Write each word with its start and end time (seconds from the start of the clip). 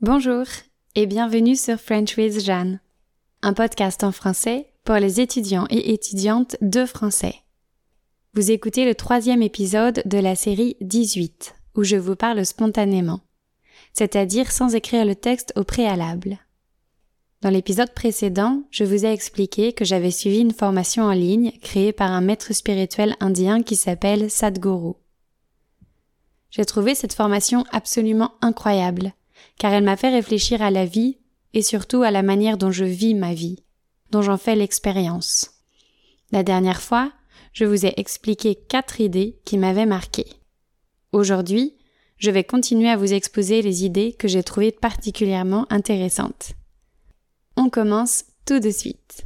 Bonjour 0.00 0.44
et 0.94 1.06
bienvenue 1.06 1.56
sur 1.56 1.76
French 1.80 2.16
with 2.16 2.38
Jeanne, 2.38 2.78
un 3.42 3.52
podcast 3.52 4.04
en 4.04 4.12
français 4.12 4.72
pour 4.84 4.94
les 4.94 5.20
étudiants 5.20 5.66
et 5.70 5.92
étudiantes 5.92 6.56
de 6.60 6.86
français. 6.86 7.34
Vous 8.32 8.52
écoutez 8.52 8.84
le 8.84 8.94
troisième 8.94 9.42
épisode 9.42 10.00
de 10.04 10.18
la 10.18 10.36
série 10.36 10.76
18, 10.82 11.56
où 11.74 11.82
je 11.82 11.96
vous 11.96 12.14
parle 12.14 12.46
spontanément, 12.46 13.22
c'est-à-dire 13.92 14.52
sans 14.52 14.76
écrire 14.76 15.04
le 15.04 15.16
texte 15.16 15.52
au 15.56 15.64
préalable. 15.64 16.38
Dans 17.42 17.50
l'épisode 17.50 17.92
précédent, 17.92 18.62
je 18.70 18.84
vous 18.84 19.04
ai 19.04 19.12
expliqué 19.12 19.72
que 19.72 19.84
j'avais 19.84 20.12
suivi 20.12 20.38
une 20.38 20.54
formation 20.54 21.06
en 21.06 21.12
ligne 21.12 21.50
créée 21.60 21.92
par 21.92 22.12
un 22.12 22.20
maître 22.20 22.52
spirituel 22.54 23.16
indien 23.18 23.64
qui 23.64 23.74
s'appelle 23.74 24.30
Sadhguru. 24.30 24.92
J'ai 26.50 26.64
trouvé 26.64 26.94
cette 26.94 27.14
formation 27.14 27.64
absolument 27.72 28.34
incroyable, 28.42 29.12
car 29.58 29.72
elle 29.72 29.84
m'a 29.84 29.96
fait 29.96 30.10
réfléchir 30.10 30.62
à 30.62 30.70
la 30.70 30.84
vie 30.84 31.18
et 31.54 31.62
surtout 31.62 32.02
à 32.02 32.10
la 32.10 32.22
manière 32.22 32.58
dont 32.58 32.70
je 32.70 32.84
vis 32.84 33.14
ma 33.14 33.34
vie, 33.34 33.64
dont 34.10 34.22
j'en 34.22 34.36
fais 34.36 34.56
l'expérience. 34.56 35.50
La 36.30 36.42
dernière 36.42 36.82
fois, 36.82 37.12
je 37.52 37.64
vous 37.64 37.86
ai 37.86 37.94
expliqué 37.96 38.54
quatre 38.54 39.00
idées 39.00 39.40
qui 39.44 39.58
m'avaient 39.58 39.86
marqué. 39.86 40.26
Aujourd'hui, 41.12 41.76
je 42.18 42.30
vais 42.30 42.44
continuer 42.44 42.90
à 42.90 42.96
vous 42.96 43.12
exposer 43.14 43.62
les 43.62 43.84
idées 43.84 44.12
que 44.12 44.28
j'ai 44.28 44.42
trouvées 44.42 44.72
particulièrement 44.72 45.66
intéressantes. 45.70 46.52
On 47.56 47.70
commence 47.70 48.24
tout 48.44 48.60
de 48.60 48.70
suite. 48.70 49.24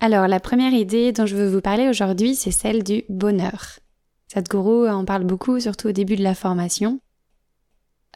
Alors, 0.00 0.26
la 0.26 0.40
première 0.40 0.72
idée 0.72 1.12
dont 1.12 1.26
je 1.26 1.36
veux 1.36 1.48
vous 1.48 1.60
parler 1.60 1.88
aujourd'hui, 1.88 2.34
c'est 2.34 2.50
celle 2.50 2.82
du 2.82 3.04
bonheur. 3.08 3.78
Sadhguru 4.26 4.88
en 4.90 5.04
parle 5.04 5.24
beaucoup, 5.24 5.60
surtout 5.60 5.88
au 5.88 5.92
début 5.92 6.16
de 6.16 6.24
la 6.24 6.34
formation. 6.34 7.00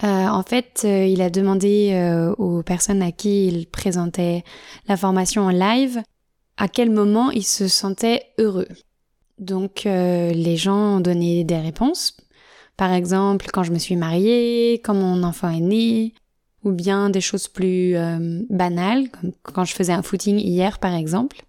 Euh, 0.05 0.27
en 0.27 0.43
fait, 0.43 0.83
euh, 0.85 1.07
il 1.07 1.23
a 1.23 1.31
demandé 1.31 1.93
euh, 1.95 2.35
aux 2.35 2.63
personnes 2.63 3.03
à 3.03 3.13
qui 3.13 3.47
il 3.47 3.67
présentait 3.67 4.45
la 4.89 4.97
formation 4.97 5.43
en 5.43 5.51
live 5.51 6.03
à 6.59 6.69
quel 6.69 6.91
moment 6.91 7.31
ils 7.31 7.45
se 7.45 7.69
sentaient 7.69 8.23
heureux. 8.39 8.69
Donc 9.39 9.83
les 9.85 10.57
gens 10.57 10.97
ont 10.97 11.01
donné 11.01 11.45
des 11.45 11.59
réponses. 11.59 12.17
Par 12.79 12.93
exemple, 12.93 13.49
quand 13.53 13.63
je 13.63 13.73
me 13.73 13.79
suis 13.79 13.97
mariée, 13.97 14.81
quand 14.83 14.95
mon 14.95 15.23
enfant 15.23 15.51
est 15.51 15.61
né, 15.61 16.15
ou 16.65 16.73
bien 16.73 17.11
des 17.11 17.21
choses 17.21 17.47
plus 17.47 17.95
banales, 18.49 19.11
comme 19.11 19.33
quand 19.43 19.67
je 19.67 19.75
faisais 19.75 19.93
un 19.93 20.01
footing 20.01 20.39
hier 20.39 20.79
par 20.79 20.95
exemple. 20.95 21.43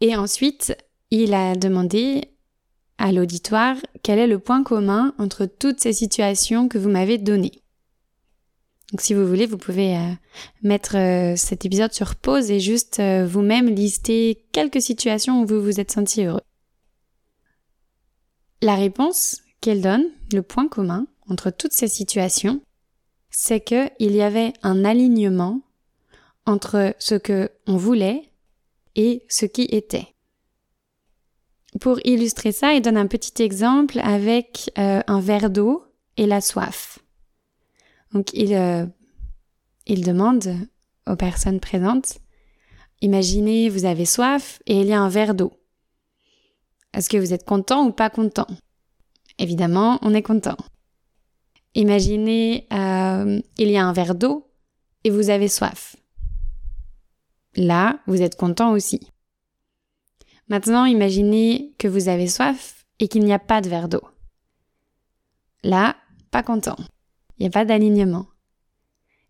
Et 0.00 0.14
ensuite, 0.14 0.76
il 1.10 1.34
a 1.34 1.56
demandé 1.56 2.35
à 2.98 3.12
l'auditoire 3.12 3.76
quel 4.02 4.18
est 4.18 4.26
le 4.26 4.38
point 4.38 4.62
commun 4.62 5.14
entre 5.18 5.46
toutes 5.46 5.80
ces 5.80 5.92
situations 5.92 6.68
que 6.68 6.78
vous 6.78 6.88
m'avez 6.88 7.18
données? 7.18 7.62
Donc 8.92 9.00
si 9.00 9.14
vous 9.14 9.26
voulez, 9.26 9.46
vous 9.46 9.58
pouvez 9.58 9.96
euh, 9.96 10.12
mettre 10.62 10.96
euh, 10.96 11.34
cet 11.36 11.64
épisode 11.64 11.92
sur 11.92 12.14
pause 12.14 12.50
et 12.50 12.60
juste 12.60 13.00
euh, 13.00 13.26
vous-même 13.26 13.68
lister 13.68 14.46
quelques 14.52 14.80
situations 14.80 15.42
où 15.42 15.46
vous 15.46 15.60
vous 15.60 15.80
êtes 15.80 15.90
senti 15.90 16.24
heureux. 16.24 16.40
La 18.62 18.76
réponse 18.76 19.42
qu'elle 19.60 19.82
donne, 19.82 20.04
le 20.32 20.42
point 20.42 20.68
commun 20.68 21.06
entre 21.28 21.50
toutes 21.50 21.72
ces 21.72 21.88
situations, 21.88 22.62
c'est 23.30 23.60
qu'il 23.60 23.90
y 23.98 24.22
avait 24.22 24.52
un 24.62 24.84
alignement 24.84 25.62
entre 26.46 26.94
ce 27.00 27.16
que 27.16 27.50
on 27.66 27.76
voulait 27.76 28.30
et 28.94 29.24
ce 29.28 29.46
qui 29.46 29.62
était. 29.62 30.15
Pour 31.80 31.98
illustrer 32.04 32.52
ça, 32.52 32.74
il 32.74 32.82
donne 32.82 32.96
un 32.96 33.06
petit 33.06 33.42
exemple 33.42 33.98
avec 34.02 34.70
euh, 34.78 35.00
un 35.06 35.20
verre 35.20 35.50
d'eau 35.50 35.84
et 36.16 36.26
la 36.26 36.40
soif. 36.40 36.98
Donc 38.12 38.32
il, 38.32 38.54
euh, 38.54 38.86
il 39.86 40.04
demande 40.04 40.56
aux 41.08 41.16
personnes 41.16 41.60
présentes, 41.60 42.18
imaginez 43.00 43.68
vous 43.68 43.84
avez 43.84 44.04
soif 44.04 44.60
et 44.66 44.80
il 44.80 44.86
y 44.86 44.92
a 44.92 45.00
un 45.00 45.08
verre 45.08 45.34
d'eau. 45.34 45.52
Est-ce 46.94 47.10
que 47.10 47.18
vous 47.18 47.32
êtes 47.32 47.44
content 47.44 47.86
ou 47.86 47.92
pas 47.92 48.10
content? 48.10 48.46
Évidemment, 49.38 49.98
on 50.02 50.14
est 50.14 50.22
content. 50.22 50.56
Imaginez 51.74 52.66
euh, 52.72 53.40
il 53.58 53.70
y 53.70 53.76
a 53.76 53.84
un 53.84 53.92
verre 53.92 54.14
d'eau 54.14 54.50
et 55.04 55.10
vous 55.10 55.28
avez 55.28 55.48
soif. 55.48 55.96
Là, 57.54 58.00
vous 58.06 58.22
êtes 58.22 58.36
content 58.36 58.72
aussi. 58.72 59.00
Maintenant, 60.48 60.84
imaginez 60.84 61.74
que 61.78 61.88
vous 61.88 62.08
avez 62.08 62.28
soif 62.28 62.86
et 62.98 63.08
qu'il 63.08 63.24
n'y 63.24 63.32
a 63.32 63.38
pas 63.38 63.60
de 63.60 63.68
verre 63.68 63.88
d'eau. 63.88 64.02
Là, 65.62 65.96
pas 66.30 66.42
content. 66.42 66.76
Il 67.38 67.42
n'y 67.42 67.48
a 67.48 67.50
pas 67.50 67.64
d'alignement. 67.64 68.26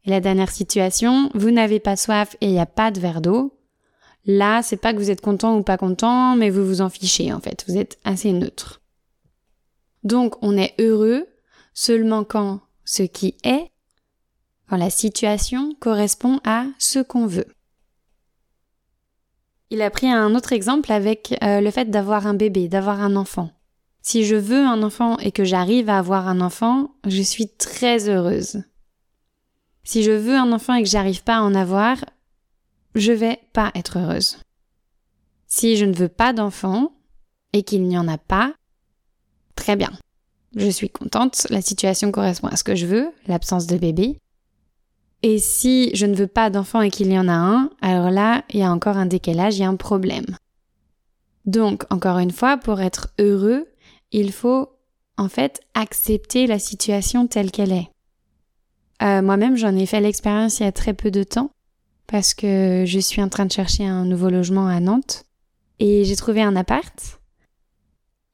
Et 0.05 0.11
la 0.11 0.21
dernière 0.21 0.51
situation, 0.51 1.31
vous 1.35 1.51
n'avez 1.51 1.81
pas 1.81 1.97
soif 1.97 2.37
et 2.41 2.47
il 2.47 2.53
n'y 2.53 2.61
a 2.61 2.67
pas 2.67 2.91
de 2.91 3.01
verre 3.01 3.21
d'eau. 3.21 3.59
Là, 4.25 4.63
c'est 4.63 4.77
pas 4.77 4.93
que 4.93 4.99
vous 4.99 5.11
êtes 5.11 5.21
content 5.21 5.57
ou 5.57 5.63
pas 5.63 5.79
content, 5.79 6.37
mais 6.37 6.51
vous 6.51 6.67
vous 6.67 6.81
en 6.81 6.91
fichez 6.91 7.33
en 7.33 7.41
fait. 7.41 7.65
Vous 7.69 7.77
êtes 7.77 7.99
assez 8.05 8.33
neutre. 8.33 8.83
Donc, 10.05 10.37
on 10.43 10.57
est 10.57 10.75
heureux 10.79 11.27
seulement 11.75 12.25
quand 12.25 12.61
ce 12.85 13.03
qui 13.03 13.37
est, 13.43 13.71
quand 14.69 14.77
la 14.77 14.91
situation 14.91 15.75
correspond 15.81 16.41
à 16.45 16.67
ce 16.79 17.01
qu'on 17.01 17.27
veut. 17.27 17.56
Il 19.71 19.83
a 19.83 19.91
pris 19.91 20.09
un 20.09 20.35
autre 20.35 20.53
exemple 20.53 20.93
avec 20.93 21.37
euh, 21.43 21.61
le 21.61 21.71
fait 21.71 21.91
d'avoir 21.91 22.27
un 22.27 22.35
bébé, 22.35 22.69
d'avoir 22.69 23.01
un 23.01 23.17
enfant. 23.17 23.51
Si 24.01 24.25
je 24.25 24.37
veux 24.37 24.65
un 24.65 24.85
enfant 24.85 25.19
et 25.19 25.33
que 25.33 25.45
j'arrive 25.45 25.89
à 25.89 25.99
avoir 25.99 26.29
un 26.29 26.41
enfant, 26.41 26.95
je 27.07 27.23
suis 27.23 27.49
très 27.49 28.09
heureuse. 28.09 28.63
Si 29.83 30.05
je 30.05 30.13
veux 30.13 30.37
un 30.37 30.53
enfant 30.53 30.75
et 30.75 30.85
que 30.85 30.89
j'arrive 30.89 31.25
pas 31.25 31.39
à 31.39 31.43
en 31.43 31.55
avoir, 31.55 32.05
je 32.95 33.13
vais 33.13 33.41
pas 33.53 33.73
être 33.75 33.99
heureuse. 33.99 34.39
Si 35.49 35.77
je 35.77 35.85
ne 35.85 35.95
veux 35.95 36.09
pas 36.09 36.33
d'enfant 36.33 36.93
et 37.53 37.65
qu'il 37.65 37.83
n'y 37.83 37.99
en 37.99 38.07
a 38.07 38.19
pas, 38.19 38.55
très 39.57 39.75
bien. 39.75 39.91
Je 40.55 40.69
suis 40.69 40.89
contente, 40.89 41.47
la 41.51 41.61
situation 41.61 42.13
correspond 42.13 42.49
à 42.49 42.57
ce 42.57 42.65
que 42.65 42.77
je 42.77 42.87
veux, 42.87 43.11
l'absence 43.27 43.67
de 43.67 43.77
bébé. 43.77 44.19
Et 45.29 45.41
si 45.41 45.91
je 45.93 46.07
ne 46.07 46.15
veux 46.15 46.29
pas 46.29 46.51
d'enfant 46.51 46.83
et 46.83 46.91
qu'il 46.91 47.11
y 47.11 47.19
en 47.19 47.27
a 47.27 47.33
un, 47.33 47.71
alors 47.83 48.11
là, 48.11 48.45
il 48.51 48.61
y 48.61 48.63
a 48.63 48.71
encore 48.71 48.97
un 48.97 49.07
décalage, 49.07 49.57
il 49.57 49.63
y 49.63 49.65
a 49.65 49.69
un 49.69 49.75
problème. 49.75 50.39
Donc, 51.47 51.83
encore 51.91 52.19
une 52.19 52.31
fois, 52.31 52.59
pour 52.59 52.81
être 52.81 53.09
heureux, 53.19 53.67
il 54.13 54.31
faut 54.31 54.69
en 55.17 55.29
fait 55.29 55.63
accepter 55.75 56.47
la 56.47 56.61
situation 56.61 57.27
telle 57.27 57.51
qu'elle 57.51 57.73
est. 57.73 57.91
Euh, 59.03 59.21
moi-même, 59.21 59.57
j'en 59.57 59.75
ai 59.75 59.85
fait 59.85 60.01
l'expérience 60.01 60.61
il 60.61 60.63
y 60.63 60.67
a 60.67 60.71
très 60.71 60.95
peu 60.95 61.11
de 61.11 61.25
temps 61.25 61.51
parce 62.07 62.33
que 62.33 62.85
je 62.87 62.99
suis 63.01 63.21
en 63.21 63.29
train 63.29 63.47
de 63.47 63.53
chercher 63.53 63.85
un 63.85 64.05
nouveau 64.05 64.31
logement 64.31 64.69
à 64.69 64.79
Nantes 64.79 65.25
et 65.81 66.05
j'ai 66.05 66.15
trouvé 66.15 66.41
un 66.41 66.55
appart 66.55 67.19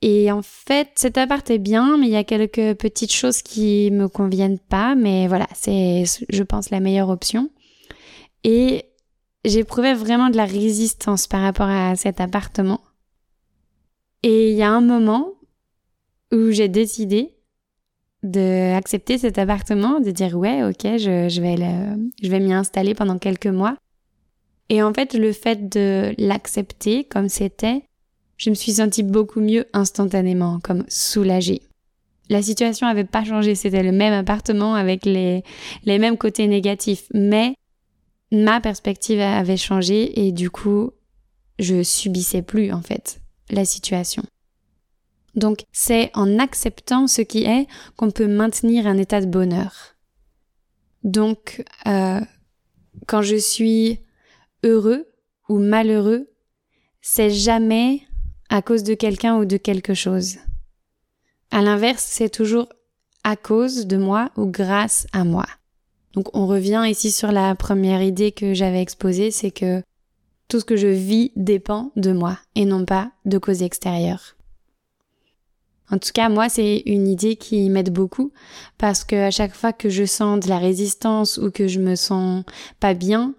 et 0.02 0.32
en 0.32 0.42
fait, 0.42 0.90
cet 0.96 1.16
appart 1.16 1.48
est 1.48 1.60
bien, 1.60 1.96
mais 1.96 2.08
il 2.08 2.12
y 2.12 2.16
a 2.16 2.24
quelques 2.24 2.74
petites 2.76 3.12
choses 3.12 3.40
qui 3.40 3.88
me 3.92 4.08
conviennent 4.08 4.58
pas. 4.58 4.96
Mais 4.96 5.28
voilà, 5.28 5.46
c'est, 5.54 6.02
je 6.28 6.42
pense, 6.42 6.70
la 6.70 6.80
meilleure 6.80 7.08
option. 7.08 7.50
Et 8.42 8.84
j'éprouvais 9.44 9.94
vraiment 9.94 10.28
de 10.28 10.36
la 10.36 10.44
résistance 10.44 11.28
par 11.28 11.40
rapport 11.40 11.68
à 11.68 11.94
cet 11.94 12.20
appartement. 12.20 12.80
Et 14.24 14.50
il 14.50 14.56
y 14.56 14.62
a 14.62 14.70
un 14.70 14.80
moment 14.80 15.34
où 16.32 16.50
j'ai 16.50 16.68
décidé 16.68 17.36
d'accepter 18.24 19.18
cet 19.18 19.38
appartement, 19.38 20.00
de 20.00 20.10
dire 20.10 20.36
ouais, 20.36 20.64
ok, 20.64 20.82
je 20.82 21.40
vais 21.40 21.56
je 22.22 22.28
vais 22.28 22.40
m'y 22.40 22.52
installer 22.52 22.94
pendant 22.94 23.18
quelques 23.18 23.46
mois. 23.46 23.76
Et 24.68 24.82
en 24.82 24.92
fait, 24.92 25.14
le 25.14 25.32
fait 25.32 25.68
de 25.68 26.12
l'accepter 26.18 27.04
comme 27.04 27.28
c'était, 27.28 27.84
je 28.36 28.50
me 28.50 28.54
suis 28.54 28.72
sentie 28.72 29.02
beaucoup 29.02 29.40
mieux 29.40 29.66
instantanément, 29.72 30.58
comme 30.60 30.84
soulagée. 30.88 31.62
La 32.28 32.42
situation 32.42 32.86
n'avait 32.86 33.04
pas 33.04 33.24
changé, 33.24 33.54
c'était 33.54 33.82
le 33.82 33.92
même 33.92 34.12
appartement 34.12 34.74
avec 34.74 35.04
les, 35.04 35.44
les 35.84 35.98
mêmes 35.98 36.16
côtés 36.16 36.46
négatifs, 36.46 37.06
mais 37.12 37.54
ma 38.30 38.60
perspective 38.60 39.20
avait 39.20 39.56
changé 39.56 40.26
et 40.26 40.32
du 40.32 40.50
coup, 40.50 40.92
je 41.58 41.82
subissais 41.82 42.42
plus 42.42 42.72
en 42.72 42.80
fait 42.80 43.20
la 43.50 43.64
situation. 43.64 44.22
Donc 45.34 45.64
c'est 45.72 46.10
en 46.14 46.38
acceptant 46.38 47.06
ce 47.06 47.22
qui 47.22 47.44
est 47.44 47.66
qu'on 47.96 48.10
peut 48.10 48.26
maintenir 48.26 48.86
un 48.86 48.98
état 48.98 49.20
de 49.20 49.26
bonheur. 49.26 49.94
Donc 51.04 51.64
euh, 51.86 52.20
quand 53.06 53.22
je 53.22 53.36
suis 53.36 54.00
heureux 54.62 55.06
ou 55.48 55.58
malheureux, 55.58 56.30
c'est 57.00 57.30
jamais 57.30 58.02
à 58.52 58.60
cause 58.60 58.82
de 58.82 58.92
quelqu'un 58.92 59.38
ou 59.38 59.46
de 59.46 59.56
quelque 59.56 59.94
chose. 59.94 60.36
À 61.50 61.62
l'inverse, 61.62 62.04
c'est 62.06 62.28
toujours 62.28 62.68
à 63.24 63.34
cause 63.34 63.86
de 63.86 63.96
moi 63.96 64.30
ou 64.36 64.44
grâce 64.44 65.06
à 65.14 65.24
moi. 65.24 65.46
Donc 66.12 66.36
on 66.36 66.46
revient 66.46 66.84
ici 66.86 67.10
sur 67.10 67.32
la 67.32 67.54
première 67.54 68.02
idée 68.02 68.30
que 68.30 68.52
j'avais 68.52 68.82
exposée, 68.82 69.30
c'est 69.30 69.50
que 69.50 69.82
tout 70.48 70.60
ce 70.60 70.66
que 70.66 70.76
je 70.76 70.88
vis 70.88 71.32
dépend 71.34 71.92
de 71.96 72.12
moi 72.12 72.38
et 72.54 72.66
non 72.66 72.84
pas 72.84 73.10
de 73.24 73.38
causes 73.38 73.62
extérieures. 73.62 74.36
En 75.90 75.96
tout 75.96 76.10
cas, 76.12 76.28
moi, 76.28 76.50
c'est 76.50 76.82
une 76.84 77.08
idée 77.08 77.36
qui 77.36 77.70
m'aide 77.70 77.92
beaucoup 77.92 78.32
parce 78.76 79.02
que 79.02 79.16
à 79.16 79.30
chaque 79.30 79.54
fois 79.54 79.72
que 79.72 79.88
je 79.88 80.04
sens 80.04 80.40
de 80.40 80.48
la 80.50 80.58
résistance 80.58 81.38
ou 81.38 81.50
que 81.50 81.68
je 81.68 81.80
me 81.80 81.94
sens 81.94 82.44
pas 82.80 82.92
bien, 82.92 83.34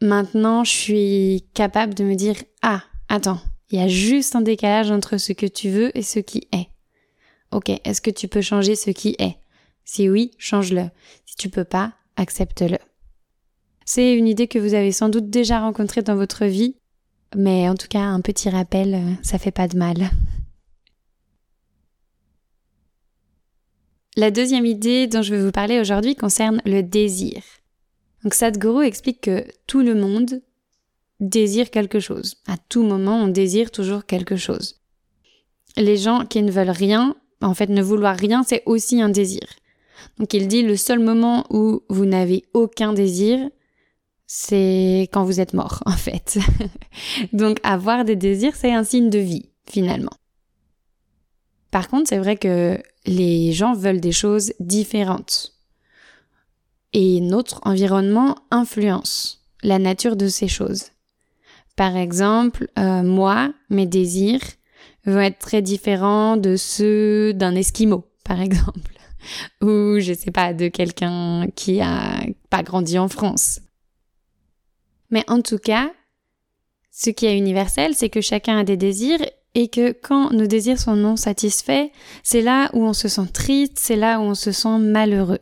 maintenant, 0.00 0.64
je 0.64 0.70
suis 0.70 1.44
capable 1.52 1.92
de 1.92 2.04
me 2.04 2.14
dire, 2.14 2.36
ah, 2.62 2.82
attends, 3.10 3.40
il 3.70 3.78
y 3.78 3.82
a 3.82 3.88
juste 3.88 4.36
un 4.36 4.40
décalage 4.40 4.90
entre 4.90 5.16
ce 5.16 5.32
que 5.32 5.46
tu 5.46 5.70
veux 5.70 5.96
et 5.96 6.02
ce 6.02 6.18
qui 6.18 6.48
est. 6.52 6.68
Ok, 7.52 7.70
est-ce 7.84 8.00
que 8.00 8.10
tu 8.10 8.28
peux 8.28 8.40
changer 8.40 8.76
ce 8.76 8.90
qui 8.90 9.16
est? 9.18 9.36
Si 9.84 10.08
oui, 10.08 10.32
change-le. 10.38 10.90
Si 11.24 11.36
tu 11.36 11.48
peux 11.48 11.64
pas, 11.64 11.94
accepte-le. 12.16 12.78
C'est 13.84 14.14
une 14.14 14.26
idée 14.26 14.48
que 14.48 14.58
vous 14.58 14.74
avez 14.74 14.92
sans 14.92 15.08
doute 15.08 15.30
déjà 15.30 15.60
rencontrée 15.60 16.02
dans 16.02 16.16
votre 16.16 16.44
vie, 16.44 16.76
mais 17.36 17.68
en 17.68 17.76
tout 17.76 17.86
cas, 17.88 18.00
un 18.00 18.20
petit 18.20 18.50
rappel, 18.50 18.94
euh, 18.94 19.12
ça 19.22 19.38
fait 19.38 19.52
pas 19.52 19.68
de 19.68 19.78
mal. 19.78 20.10
La 24.16 24.30
deuxième 24.30 24.66
idée 24.66 25.06
dont 25.06 25.22
je 25.22 25.34
vais 25.34 25.44
vous 25.44 25.52
parler 25.52 25.78
aujourd'hui 25.78 26.16
concerne 26.16 26.62
le 26.64 26.82
désir. 26.82 27.42
Donc 28.24 28.34
Sadhguru 28.34 28.84
explique 28.84 29.20
que 29.20 29.46
tout 29.66 29.82
le 29.82 29.94
monde 29.94 30.40
désire 31.20 31.70
quelque 31.70 32.00
chose. 32.00 32.36
À 32.46 32.56
tout 32.68 32.82
moment, 32.82 33.22
on 33.22 33.28
désire 33.28 33.70
toujours 33.70 34.06
quelque 34.06 34.36
chose. 34.36 34.80
Les 35.76 35.96
gens 35.96 36.24
qui 36.24 36.42
ne 36.42 36.50
veulent 36.50 36.70
rien, 36.70 37.16
en 37.42 37.54
fait, 37.54 37.68
ne 37.68 37.82
vouloir 37.82 38.16
rien, 38.16 38.42
c'est 38.42 38.62
aussi 38.66 39.00
un 39.00 39.08
désir. 39.08 39.46
Donc 40.18 40.32
il 40.34 40.48
dit 40.48 40.62
le 40.62 40.76
seul 40.76 40.98
moment 40.98 41.46
où 41.50 41.82
vous 41.88 42.06
n'avez 42.06 42.44
aucun 42.54 42.92
désir, 42.92 43.38
c'est 44.26 45.08
quand 45.12 45.24
vous 45.24 45.40
êtes 45.40 45.54
mort, 45.54 45.82
en 45.86 45.92
fait. 45.92 46.38
Donc 47.32 47.58
avoir 47.62 48.04
des 48.04 48.16
désirs, 48.16 48.54
c'est 48.54 48.72
un 48.72 48.84
signe 48.84 49.10
de 49.10 49.18
vie, 49.18 49.50
finalement. 49.68 50.12
Par 51.70 51.88
contre, 51.88 52.08
c'est 52.08 52.18
vrai 52.18 52.36
que 52.36 52.80
les 53.04 53.52
gens 53.52 53.74
veulent 53.74 54.00
des 54.00 54.12
choses 54.12 54.52
différentes. 54.60 55.52
Et 56.92 57.20
notre 57.20 57.60
environnement 57.66 58.36
influence 58.50 59.44
la 59.62 59.78
nature 59.78 60.16
de 60.16 60.28
ces 60.28 60.48
choses. 60.48 60.84
Par 61.76 61.96
exemple, 61.96 62.68
euh, 62.78 63.02
moi, 63.02 63.52
mes 63.68 63.86
désirs 63.86 64.40
vont 65.04 65.20
être 65.20 65.38
très 65.38 65.62
différents 65.62 66.36
de 66.36 66.56
ceux 66.56 67.34
d'un 67.34 67.54
esquimau, 67.54 68.06
par 68.24 68.40
exemple, 68.40 68.92
ou 69.60 70.00
je 70.00 70.14
sais 70.14 70.30
pas, 70.30 70.54
de 70.54 70.68
quelqu'un 70.68 71.46
qui 71.54 71.80
a 71.80 72.24
pas 72.50 72.62
grandi 72.62 72.98
en 72.98 73.08
France. 73.08 73.60
Mais 75.10 75.22
en 75.28 75.42
tout 75.42 75.58
cas, 75.58 75.92
ce 76.90 77.10
qui 77.10 77.26
est 77.26 77.36
universel, 77.36 77.94
c'est 77.94 78.08
que 78.08 78.22
chacun 78.22 78.58
a 78.58 78.64
des 78.64 78.78
désirs 78.78 79.20
et 79.54 79.68
que 79.68 79.92
quand 79.92 80.32
nos 80.32 80.46
désirs 80.46 80.80
sont 80.80 80.96
non 80.96 81.16
satisfaits, 81.16 81.90
c'est 82.22 82.40
là 82.40 82.70
où 82.72 82.84
on 82.84 82.94
se 82.94 83.08
sent 83.08 83.28
triste, 83.32 83.78
c'est 83.78 83.96
là 83.96 84.18
où 84.18 84.22
on 84.22 84.34
se 84.34 84.50
sent 84.50 84.78
malheureux. 84.78 85.38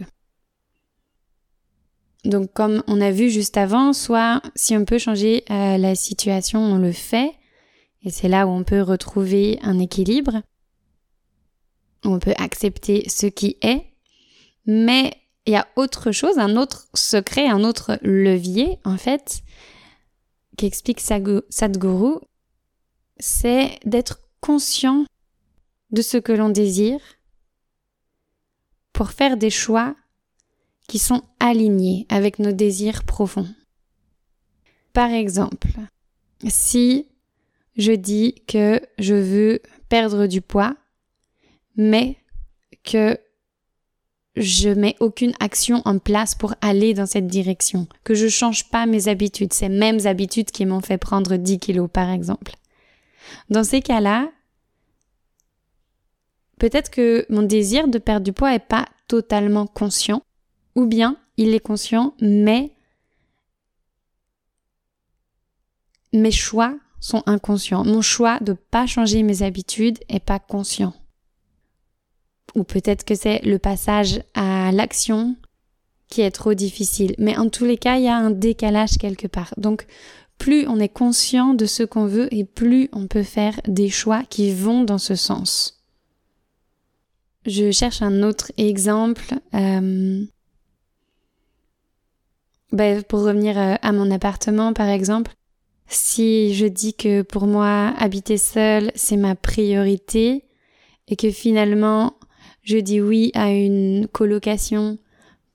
Donc 2.24 2.52
comme 2.52 2.82
on 2.86 3.00
a 3.00 3.10
vu 3.10 3.28
juste 3.28 3.56
avant, 3.56 3.92
soit 3.92 4.42
si 4.54 4.76
on 4.76 4.84
peut 4.84 4.98
changer 4.98 5.44
euh, 5.50 5.76
la 5.76 5.94
situation, 5.94 6.60
on 6.60 6.78
le 6.78 6.92
fait, 6.92 7.32
et 8.02 8.10
c'est 8.10 8.28
là 8.28 8.46
où 8.46 8.50
on 8.50 8.64
peut 8.64 8.80
retrouver 8.80 9.58
un 9.62 9.78
équilibre, 9.78 10.42
on 12.02 12.18
peut 12.18 12.34
accepter 12.36 13.08
ce 13.08 13.26
qui 13.26 13.56
est, 13.62 13.84
mais 14.66 15.12
il 15.46 15.52
y 15.52 15.56
a 15.56 15.68
autre 15.76 16.12
chose, 16.12 16.38
un 16.38 16.56
autre 16.56 16.88
secret, 16.94 17.46
un 17.46 17.62
autre 17.64 17.98
levier 18.02 18.78
en 18.84 18.96
fait, 18.96 19.42
qu'explique 20.56 21.00
Sadhguru, 21.00 22.20
c'est 23.18 23.78
d'être 23.84 24.20
conscient 24.40 25.04
de 25.90 26.02
ce 26.02 26.16
que 26.16 26.32
l'on 26.32 26.48
désire 26.48 27.00
pour 28.92 29.10
faire 29.10 29.36
des 29.36 29.50
choix 29.50 29.94
qui 30.88 30.98
sont 30.98 31.22
alignés 31.40 32.06
avec 32.08 32.38
nos 32.38 32.52
désirs 32.52 33.04
profonds. 33.04 33.48
Par 34.92 35.10
exemple, 35.10 35.68
si 36.46 37.06
je 37.76 37.92
dis 37.92 38.34
que 38.46 38.80
je 38.98 39.14
veux 39.14 39.60
perdre 39.88 40.26
du 40.26 40.40
poids, 40.40 40.76
mais 41.76 42.16
que 42.84 43.18
je 44.36 44.68
mets 44.68 44.96
aucune 45.00 45.32
action 45.40 45.80
en 45.84 45.98
place 45.98 46.34
pour 46.34 46.54
aller 46.60 46.92
dans 46.94 47.06
cette 47.06 47.26
direction, 47.26 47.86
que 48.02 48.14
je 48.14 48.28
change 48.28 48.68
pas 48.70 48.86
mes 48.86 49.08
habitudes, 49.08 49.52
ces 49.52 49.68
mêmes 49.68 50.06
habitudes 50.06 50.50
qui 50.50 50.66
m'ont 50.66 50.80
fait 50.80 50.98
prendre 50.98 51.36
10 51.36 51.58
kilos 51.58 51.88
par 51.92 52.10
exemple. 52.10 52.54
Dans 53.48 53.64
ces 53.64 53.80
cas-là, 53.80 54.30
peut-être 56.58 56.90
que 56.90 57.26
mon 57.30 57.42
désir 57.42 57.88
de 57.88 57.98
perdre 57.98 58.24
du 58.24 58.32
poids 58.32 58.50
n'est 58.50 58.58
pas 58.58 58.86
totalement 59.08 59.66
conscient, 59.66 60.22
ou 60.74 60.86
bien 60.86 61.16
il 61.36 61.54
est 61.54 61.60
conscient, 61.60 62.14
mais 62.20 62.72
mes 66.12 66.30
choix 66.30 66.74
sont 67.00 67.22
inconscients. 67.26 67.84
Mon 67.84 68.00
choix 68.00 68.38
de 68.40 68.52
pas 68.52 68.86
changer 68.86 69.22
mes 69.22 69.42
habitudes 69.42 69.98
est 70.08 70.24
pas 70.24 70.38
conscient. 70.38 70.94
Ou 72.54 72.64
peut-être 72.64 73.04
que 73.04 73.14
c'est 73.14 73.40
le 73.44 73.58
passage 73.58 74.22
à 74.34 74.70
l'action 74.72 75.36
qui 76.08 76.20
est 76.20 76.30
trop 76.30 76.54
difficile. 76.54 77.14
Mais 77.18 77.36
en 77.36 77.48
tous 77.48 77.64
les 77.64 77.76
cas, 77.76 77.98
il 77.98 78.04
y 78.04 78.08
a 78.08 78.16
un 78.16 78.30
décalage 78.30 78.96
quelque 78.98 79.26
part. 79.26 79.52
Donc, 79.56 79.86
plus 80.38 80.66
on 80.66 80.78
est 80.78 80.88
conscient 80.88 81.54
de 81.54 81.66
ce 81.66 81.82
qu'on 81.82 82.06
veut 82.06 82.32
et 82.32 82.44
plus 82.44 82.88
on 82.92 83.06
peut 83.06 83.22
faire 83.22 83.60
des 83.66 83.88
choix 83.88 84.22
qui 84.24 84.52
vont 84.52 84.84
dans 84.84 84.98
ce 84.98 85.14
sens. 85.14 85.82
Je 87.46 87.70
cherche 87.70 88.02
un 88.02 88.22
autre 88.22 88.52
exemple. 88.56 89.34
Euh, 89.54 90.24
ben, 92.74 93.04
pour 93.04 93.20
revenir 93.20 93.56
euh, 93.56 93.76
à 93.82 93.92
mon 93.92 94.10
appartement, 94.10 94.72
par 94.72 94.88
exemple, 94.88 95.32
si 95.86 96.54
je 96.54 96.66
dis 96.66 96.92
que 96.92 97.22
pour 97.22 97.46
moi, 97.46 97.94
habiter 97.98 98.36
seul, 98.36 98.90
c'est 98.96 99.16
ma 99.16 99.36
priorité, 99.36 100.44
et 101.06 101.14
que 101.14 101.30
finalement, 101.30 102.14
je 102.62 102.78
dis 102.78 103.00
oui 103.00 103.30
à 103.34 103.50
une 103.52 104.08
colocation 104.08 104.98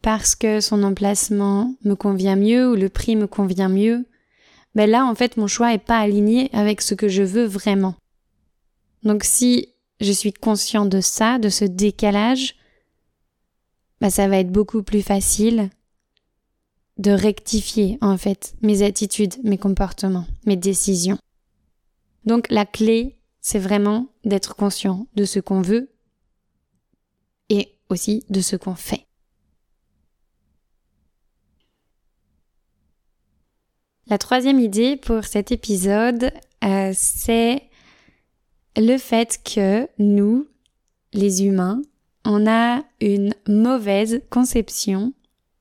parce 0.01 0.33
que 0.33 0.62
son 0.62 0.81
emplacement 0.83 1.75
me 1.83 1.94
convient 1.95 2.38
mieux 2.38 2.71
ou 2.71 2.75
le 2.75 2.88
prix 2.88 3.18
me 3.18 3.27
convient 3.27 3.68
mieux, 3.68 4.06
ben 4.74 4.89
là, 4.89 5.06
en 5.06 5.13
fait, 5.13 5.36
mon 5.36 5.48
choix 5.48 5.74
est 5.74 5.83
pas 5.83 5.98
aligné 5.98 6.50
avec 6.54 6.81
ce 6.81 6.94
que 6.94 7.10
je 7.10 7.24
veux 7.24 7.45
vraiment. 7.45 7.95
Donc 9.04 9.25
si 9.25 9.74
je 10.00 10.12
suis 10.13 10.31
conscient 10.31 10.86
de 10.86 11.01
ça, 11.01 11.38
de 11.38 11.50
ce 11.50 11.66
décalage, 11.66 12.56
ben 14.00 14.10
ça 14.10 14.30
va 14.30 14.38
être 14.38 14.51
beaucoup 14.51 14.83
plus 14.83 15.01
facile 15.01 15.69
de 16.99 17.11
rectifier, 17.11 17.97
en 18.01 18.18
fait, 18.18 18.53
mes 18.61 18.83
attitudes, 18.83 19.35
mes 19.44 19.57
comportements, 19.57 20.27
mes 20.45 20.57
décisions. 20.57 21.18
Donc 22.25 22.47
la 22.49 22.65
clé, 22.65 23.18
c'est 23.41 23.57
vraiment 23.57 24.07
d'être 24.25 24.56
conscient 24.56 25.07
de 25.15 25.23
ce 25.25 25.39
qu'on 25.39 25.61
veut 25.61 25.89
et 27.47 27.73
aussi 27.89 28.23
de 28.29 28.41
ce 28.41 28.57
qu'on 28.57 28.75
fait. 28.75 29.06
La 34.07 34.18
troisième 34.18 34.59
idée 34.59 34.97
pour 34.97 35.23
cet 35.23 35.51
épisode, 35.51 36.31
euh, 36.63 36.91
c'est 36.94 37.63
le 38.75 38.97
fait 38.97 39.39
que 39.44 39.87
nous, 39.99 40.47
les 41.13 41.45
humains, 41.45 41.81
on 42.25 42.45
a 42.45 42.83
une 42.99 43.33
mauvaise 43.47 44.21
conception 44.29 45.13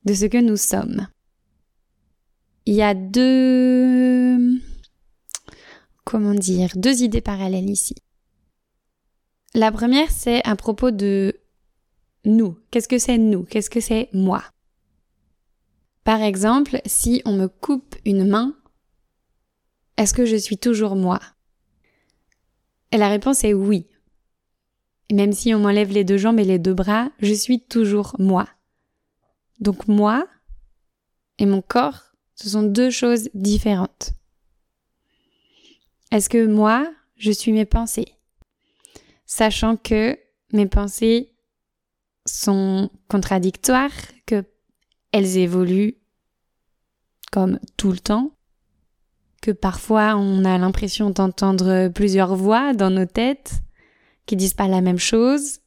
de 0.05 0.13
ce 0.13 0.25
que 0.25 0.37
nous 0.37 0.57
sommes. 0.57 1.07
Il 2.69 2.75
y 2.75 2.83
a 2.83 2.93
deux, 2.93 4.61
comment 6.03 6.35
dire, 6.35 6.69
deux 6.75 7.01
idées 7.01 7.19
parallèles 7.19 7.67
ici. 7.67 7.95
La 9.55 9.71
première, 9.71 10.11
c'est 10.11 10.45
à 10.47 10.55
propos 10.55 10.91
de 10.91 11.41
nous. 12.25 12.59
Qu'est-ce 12.69 12.87
que 12.87 12.99
c'est 12.99 13.17
nous? 13.17 13.41
Qu'est-ce 13.41 13.71
que 13.71 13.79
c'est 13.79 14.07
moi? 14.13 14.43
Par 16.03 16.21
exemple, 16.21 16.79
si 16.85 17.23
on 17.25 17.35
me 17.35 17.47
coupe 17.47 17.95
une 18.05 18.27
main, 18.27 18.55
est-ce 19.97 20.13
que 20.13 20.25
je 20.25 20.35
suis 20.35 20.59
toujours 20.59 20.95
moi? 20.95 21.19
Et 22.91 22.97
la 22.97 23.09
réponse 23.09 23.43
est 23.43 23.55
oui. 23.55 23.87
même 25.11 25.33
si 25.33 25.55
on 25.55 25.59
m'enlève 25.59 25.91
les 25.91 26.03
deux 26.03 26.17
jambes 26.17 26.39
et 26.39 26.45
les 26.45 26.59
deux 26.59 26.75
bras, 26.75 27.09
je 27.19 27.33
suis 27.33 27.61
toujours 27.61 28.15
moi. 28.19 28.47
Donc 29.59 29.87
moi 29.87 30.27
et 31.39 31.47
mon 31.47 31.63
corps, 31.63 32.08
ce 32.41 32.49
sont 32.49 32.63
deux 32.63 32.89
choses 32.89 33.29
différentes. 33.33 34.13
Est-ce 36.11 36.29
que 36.29 36.45
moi, 36.45 36.89
je 37.17 37.31
suis 37.31 37.51
mes 37.51 37.65
pensées? 37.65 38.13
Sachant 39.25 39.75
que 39.75 40.17
mes 40.53 40.65
pensées 40.65 41.33
sont 42.25 42.89
contradictoires, 43.09 43.91
que 44.25 44.45
elles 45.11 45.37
évoluent 45.37 45.97
comme 47.31 47.59
tout 47.75 47.91
le 47.91 47.99
temps, 47.99 48.31
que 49.41 49.51
parfois 49.51 50.15
on 50.15 50.45
a 50.45 50.57
l'impression 50.57 51.09
d'entendre 51.09 51.89
plusieurs 51.89 52.35
voix 52.35 52.73
dans 52.73 52.89
nos 52.89 53.05
têtes, 53.05 53.55
qui 54.25 54.37
disent 54.37 54.53
pas 54.53 54.67
la 54.67 54.81
même 54.81 54.97
chose, 54.97 55.59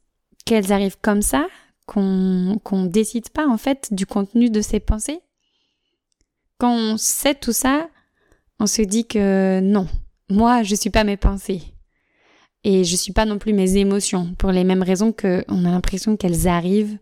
qu'elles 0.47 0.73
arrivent 0.73 0.99
comme 1.03 1.23
ça, 1.23 1.47
qu'on 1.87 2.59
qu'on 2.65 2.87
décide 2.87 3.29
pas 3.29 3.47
en 3.47 3.59
fait 3.59 3.93
du 3.93 4.07
contenu 4.07 4.49
de 4.49 4.63
ces 4.63 4.81
pensées? 4.81 5.21
Quand 6.63 6.77
on 6.77 6.97
sait 6.97 7.35
tout 7.35 7.51
ça, 7.51 7.91
on 8.61 8.69
se 8.69 8.83
dit 8.83 9.05
que 9.05 9.59
non, 9.59 9.89
moi 10.31 10.63
je 10.63 10.77
suis 10.77 10.91
pas 10.91 11.03
mes 11.03 11.17
pensées 11.17 11.61
et 12.63 12.85
je 12.85 12.95
suis 12.95 13.13
pas 13.13 13.25
non 13.25 13.41
plus 13.41 13.53
mes 13.53 13.79
émotions 13.79 14.33
pour 14.39 14.53
les 14.53 14.63
mêmes 14.63 14.85
raisons 14.85 15.11
que 15.11 15.45
on 15.49 15.65
a 15.65 15.73
l'impression 15.73 16.17
qu'elles 16.17 16.47
arrivent 16.47 17.01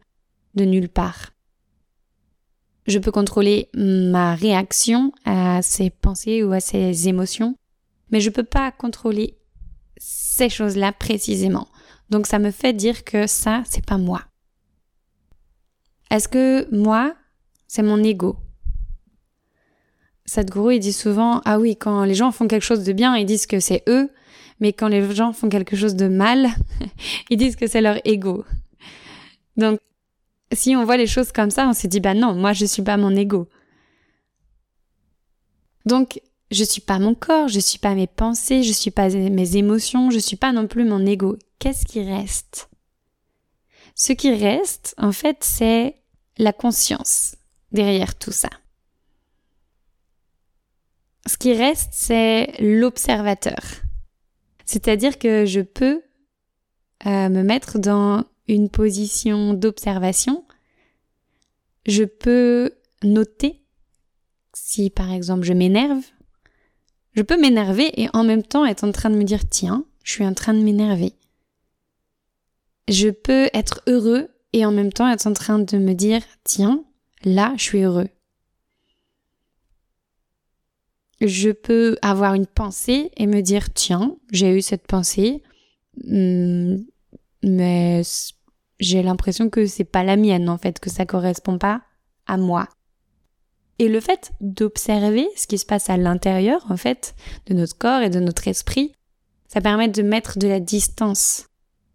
de 0.54 0.64
nulle 0.64 0.88
part. 0.88 1.32
Je 2.86 2.98
peux 2.98 3.10
contrôler 3.12 3.68
ma 3.74 4.34
réaction 4.34 5.12
à 5.26 5.60
ces 5.60 5.90
pensées 5.90 6.42
ou 6.42 6.52
à 6.52 6.60
ces 6.60 7.08
émotions, 7.08 7.54
mais 8.10 8.22
je 8.22 8.30
peux 8.30 8.44
pas 8.44 8.72
contrôler 8.72 9.36
ces 9.98 10.48
choses-là 10.48 10.92
précisément. 10.92 11.68
Donc 12.08 12.26
ça 12.26 12.38
me 12.38 12.50
fait 12.50 12.72
dire 12.72 13.04
que 13.04 13.26
ça, 13.26 13.62
c'est 13.66 13.84
pas 13.84 13.98
moi. 13.98 14.22
Est-ce 16.10 16.28
que 16.28 16.66
moi, 16.74 17.14
c'est 17.68 17.82
mon 17.82 18.02
ego? 18.02 18.38
Sadhguru, 20.30 20.76
il 20.76 20.78
dit 20.78 20.92
souvent, 20.92 21.42
ah 21.44 21.58
oui, 21.58 21.74
quand 21.74 22.04
les 22.04 22.14
gens 22.14 22.30
font 22.30 22.46
quelque 22.46 22.62
chose 22.62 22.84
de 22.84 22.92
bien, 22.92 23.16
ils 23.16 23.26
disent 23.26 23.46
que 23.46 23.58
c'est 23.58 23.82
eux, 23.88 24.08
mais 24.60 24.72
quand 24.72 24.86
les 24.86 25.12
gens 25.12 25.32
font 25.32 25.48
quelque 25.48 25.74
chose 25.74 25.96
de 25.96 26.06
mal, 26.06 26.50
ils 27.30 27.36
disent 27.36 27.56
que 27.56 27.66
c'est 27.66 27.80
leur 27.80 27.98
ego. 28.04 28.44
Donc, 29.56 29.80
si 30.52 30.76
on 30.76 30.84
voit 30.84 30.98
les 30.98 31.08
choses 31.08 31.32
comme 31.32 31.50
ça, 31.50 31.66
on 31.66 31.72
se 31.72 31.88
dit, 31.88 31.98
bah 31.98 32.14
non, 32.14 32.36
moi 32.36 32.52
je 32.52 32.64
suis 32.64 32.82
pas 32.82 32.96
mon 32.96 33.10
ego. 33.16 33.48
Donc, 35.84 36.20
je 36.52 36.62
suis 36.62 36.80
pas 36.80 37.00
mon 37.00 37.16
corps, 37.16 37.48
je 37.48 37.58
suis 37.58 37.80
pas 37.80 37.96
mes 37.96 38.06
pensées, 38.06 38.62
je 38.62 38.72
suis 38.72 38.92
pas 38.92 39.08
mes 39.08 39.56
émotions, 39.56 40.12
je 40.12 40.20
suis 40.20 40.36
pas 40.36 40.52
non 40.52 40.68
plus 40.68 40.84
mon 40.84 41.04
ego. 41.06 41.38
Qu'est-ce 41.58 41.84
qui 41.84 42.04
reste? 42.04 42.70
Ce 43.96 44.12
qui 44.12 44.32
reste, 44.32 44.94
en 44.96 45.10
fait, 45.10 45.38
c'est 45.40 45.96
la 46.38 46.52
conscience 46.52 47.34
derrière 47.72 48.16
tout 48.16 48.30
ça. 48.30 48.50
Ce 51.26 51.36
qui 51.36 51.52
reste, 51.52 51.90
c'est 51.92 52.54
l'observateur. 52.60 53.60
C'est-à-dire 54.64 55.18
que 55.18 55.44
je 55.46 55.60
peux 55.60 56.02
euh, 57.06 57.28
me 57.28 57.42
mettre 57.42 57.78
dans 57.78 58.24
une 58.48 58.68
position 58.68 59.54
d'observation. 59.54 60.44
Je 61.86 62.04
peux 62.04 62.72
noter 63.02 63.62
si 64.54 64.90
par 64.90 65.12
exemple 65.12 65.44
je 65.44 65.52
m'énerve. 65.52 66.04
Je 67.14 67.22
peux 67.22 67.40
m'énerver 67.40 67.90
et 68.00 68.08
en 68.12 68.24
même 68.24 68.42
temps 68.42 68.64
être 68.64 68.84
en 68.84 68.92
train 68.92 69.10
de 69.10 69.16
me 69.16 69.24
dire 69.24 69.48
tiens, 69.48 69.84
je 70.04 70.12
suis 70.12 70.26
en 70.26 70.34
train 70.34 70.54
de 70.54 70.62
m'énerver. 70.62 71.14
Je 72.88 73.08
peux 73.08 73.48
être 73.52 73.82
heureux 73.86 74.28
et 74.52 74.64
en 74.64 74.72
même 74.72 74.92
temps 74.92 75.08
être 75.08 75.26
en 75.26 75.32
train 75.32 75.58
de 75.58 75.78
me 75.78 75.94
dire 75.94 76.22
tiens, 76.44 76.84
là 77.24 77.54
je 77.56 77.62
suis 77.62 77.82
heureux. 77.82 78.08
Je 81.20 81.50
peux 81.50 81.96
avoir 82.00 82.34
une 82.34 82.46
pensée 82.46 83.10
et 83.16 83.26
me 83.26 83.42
dire 83.42 83.72
tiens, 83.72 84.16
j'ai 84.32 84.56
eu 84.56 84.62
cette 84.62 84.86
pensée, 84.86 85.42
hmm, 86.04 86.76
mais 87.42 88.02
j'ai 88.78 89.02
l'impression 89.02 89.50
que 89.50 89.66
c'est 89.66 89.84
pas 89.84 90.02
la 90.02 90.16
mienne 90.16 90.48
en 90.48 90.58
fait, 90.58 90.80
que 90.80 90.90
ça 90.90 91.04
correspond 91.04 91.58
pas 91.58 91.82
à 92.26 92.36
moi. 92.36 92.68
Et 93.78 93.88
le 93.88 94.00
fait 94.00 94.32
d'observer 94.40 95.26
ce 95.36 95.46
qui 95.46 95.58
se 95.58 95.66
passe 95.66 95.90
à 95.90 95.96
l'intérieur 95.96 96.66
en 96.70 96.76
fait 96.76 97.14
de 97.46 97.54
notre 97.54 97.76
corps 97.76 98.02
et 98.02 98.10
de 98.10 98.20
notre 98.20 98.48
esprit, 98.48 98.92
ça 99.48 99.60
permet 99.60 99.88
de 99.88 100.02
mettre 100.02 100.38
de 100.38 100.48
la 100.48 100.60
distance 100.60 101.46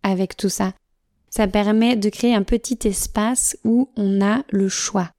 avec 0.04 0.36
tout 0.38 0.50
ça. 0.50 0.74
Ça 1.30 1.48
permet 1.48 1.96
de 1.96 2.10
créer 2.10 2.36
un 2.36 2.44
petit 2.44 2.88
espace 2.88 3.58
où 3.64 3.90
on 3.98 4.22
a 4.22 4.44
le 4.52 4.70
choix. 4.70 5.12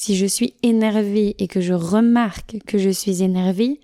Si 0.00 0.16
je 0.16 0.26
suis 0.26 0.54
énervée 0.62 1.34
et 1.40 1.48
que 1.48 1.60
je 1.60 1.74
remarque 1.74 2.58
que 2.68 2.78
je 2.78 2.88
suis 2.88 3.24
énervée, 3.24 3.80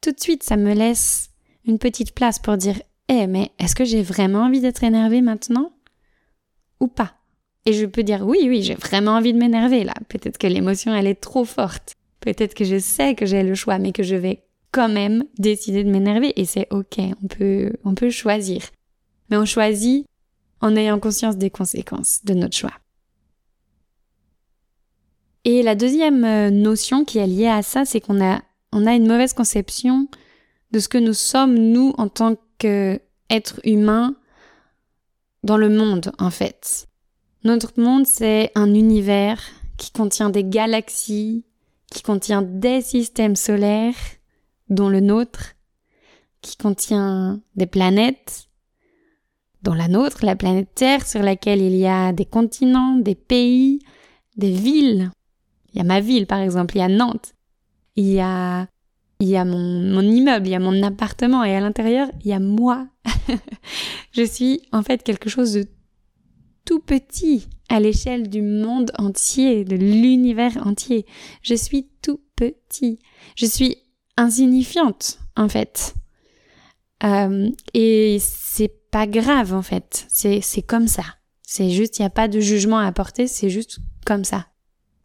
tout 0.00 0.10
de 0.10 0.18
suite 0.18 0.42
ça 0.42 0.56
me 0.56 0.74
laisse 0.74 1.30
une 1.64 1.78
petite 1.78 2.12
place 2.12 2.40
pour 2.40 2.56
dire 2.56 2.82
Eh 3.08 3.28
mais 3.28 3.52
est-ce 3.60 3.76
que 3.76 3.84
j'ai 3.84 4.02
vraiment 4.02 4.40
envie 4.40 4.60
d'être 4.60 4.82
énervée 4.82 5.20
maintenant 5.20 5.72
ou 6.80 6.88
pas? 6.88 7.14
Et 7.66 7.72
je 7.72 7.86
peux 7.86 8.02
dire 8.02 8.26
oui, 8.26 8.46
oui, 8.48 8.64
j'ai 8.64 8.74
vraiment 8.74 9.12
envie 9.12 9.32
de 9.32 9.38
m'énerver 9.38 9.84
là. 9.84 9.94
Peut-être 10.08 10.38
que 10.38 10.48
l'émotion, 10.48 10.92
elle 10.92 11.06
est 11.06 11.20
trop 11.20 11.44
forte. 11.44 11.94
Peut-être 12.18 12.54
que 12.54 12.64
je 12.64 12.80
sais 12.80 13.14
que 13.14 13.24
j'ai 13.24 13.44
le 13.44 13.54
choix, 13.54 13.78
mais 13.78 13.92
que 13.92 14.02
je 14.02 14.16
vais 14.16 14.42
quand 14.72 14.88
même 14.88 15.22
décider 15.38 15.84
de 15.84 15.90
m'énerver. 15.90 16.32
Et 16.34 16.46
c'est 16.46 16.66
ok, 16.72 16.98
on 17.22 17.28
peut, 17.28 17.72
on 17.84 17.94
peut 17.94 18.10
choisir. 18.10 18.62
Mais 19.30 19.36
on 19.36 19.44
choisit 19.44 20.04
en 20.60 20.74
ayant 20.74 20.98
conscience 20.98 21.36
des 21.36 21.50
conséquences 21.50 22.24
de 22.24 22.34
notre 22.34 22.56
choix. 22.56 22.74
Et 25.44 25.62
la 25.62 25.74
deuxième 25.74 26.24
euh, 26.24 26.50
notion 26.50 27.04
qui 27.04 27.18
est 27.18 27.26
liée 27.26 27.48
à 27.48 27.62
ça, 27.62 27.84
c'est 27.84 28.00
qu'on 28.00 28.22
a, 28.22 28.40
on 28.72 28.86
a 28.86 28.94
une 28.94 29.06
mauvaise 29.06 29.32
conception 29.32 30.08
de 30.72 30.78
ce 30.78 30.88
que 30.88 30.98
nous 30.98 31.14
sommes, 31.14 31.54
nous, 31.54 31.94
en 31.96 32.08
tant 32.08 32.36
qu'êtres 32.58 33.60
humains, 33.64 34.14
dans 35.44 35.56
le 35.56 35.68
monde 35.68 36.12
en 36.18 36.30
fait. 36.30 36.88
Notre 37.44 37.80
monde, 37.80 38.06
c'est 38.06 38.50
un 38.54 38.74
univers 38.74 39.40
qui 39.76 39.92
contient 39.92 40.30
des 40.30 40.44
galaxies, 40.44 41.44
qui 41.90 42.02
contient 42.02 42.42
des 42.42 42.82
systèmes 42.82 43.36
solaires, 43.36 43.94
dont 44.68 44.88
le 44.88 45.00
nôtre, 45.00 45.54
qui 46.42 46.56
contient 46.56 47.40
des 47.56 47.66
planètes, 47.66 48.48
dont 49.62 49.74
la 49.74 49.88
nôtre, 49.88 50.24
la 50.24 50.36
planète 50.36 50.74
Terre, 50.74 51.06
sur 51.06 51.22
laquelle 51.22 51.62
il 51.62 51.76
y 51.76 51.86
a 51.86 52.12
des 52.12 52.26
continents, 52.26 52.96
des 52.96 53.14
pays, 53.14 53.80
des 54.36 54.52
villes. 54.52 55.10
Il 55.72 55.78
y 55.78 55.80
a 55.80 55.84
ma 55.84 56.00
ville, 56.00 56.26
par 56.26 56.40
exemple, 56.40 56.76
il 56.76 56.78
y 56.78 56.82
a 56.82 56.88
Nantes. 56.88 57.34
Il 57.96 58.06
y 58.06 58.20
a 58.20 58.68
il 59.20 59.28
y 59.28 59.36
a 59.36 59.44
mon, 59.44 59.58
mon 59.58 60.02
immeuble, 60.02 60.46
il 60.46 60.50
y 60.50 60.54
a 60.54 60.60
mon 60.60 60.80
appartement 60.82 61.42
et 61.42 61.56
à 61.56 61.60
l'intérieur, 61.60 62.08
il 62.20 62.28
y 62.28 62.32
a 62.32 62.38
moi. 62.38 62.86
je 64.12 64.22
suis 64.22 64.62
en 64.70 64.82
fait 64.82 65.02
quelque 65.02 65.28
chose 65.28 65.54
de 65.54 65.66
tout 66.64 66.80
petit 66.80 67.48
à 67.68 67.80
l'échelle 67.80 68.28
du 68.28 68.42
monde 68.42 68.92
entier, 68.98 69.64
de 69.64 69.74
l'univers 69.74 70.66
entier. 70.66 71.06
Je 71.42 71.54
suis 71.54 71.88
tout 72.02 72.20
petit. 72.36 72.98
Je 73.36 73.46
suis 73.46 73.78
insignifiante, 74.16 75.18
en 75.36 75.48
fait. 75.48 75.94
Euh, 77.04 77.50
et 77.74 78.18
c'est 78.20 78.72
pas 78.90 79.06
grave, 79.06 79.54
en 79.54 79.62
fait. 79.62 80.06
C'est, 80.08 80.40
c'est 80.40 80.62
comme 80.62 80.88
ça. 80.88 81.04
C'est 81.42 81.70
juste, 81.70 81.98
il 81.98 82.02
n'y 82.02 82.06
a 82.06 82.10
pas 82.10 82.28
de 82.28 82.40
jugement 82.40 82.78
à 82.78 82.86
apporter, 82.86 83.26
c'est 83.26 83.50
juste 83.50 83.78
comme 84.04 84.24
ça. 84.24 84.46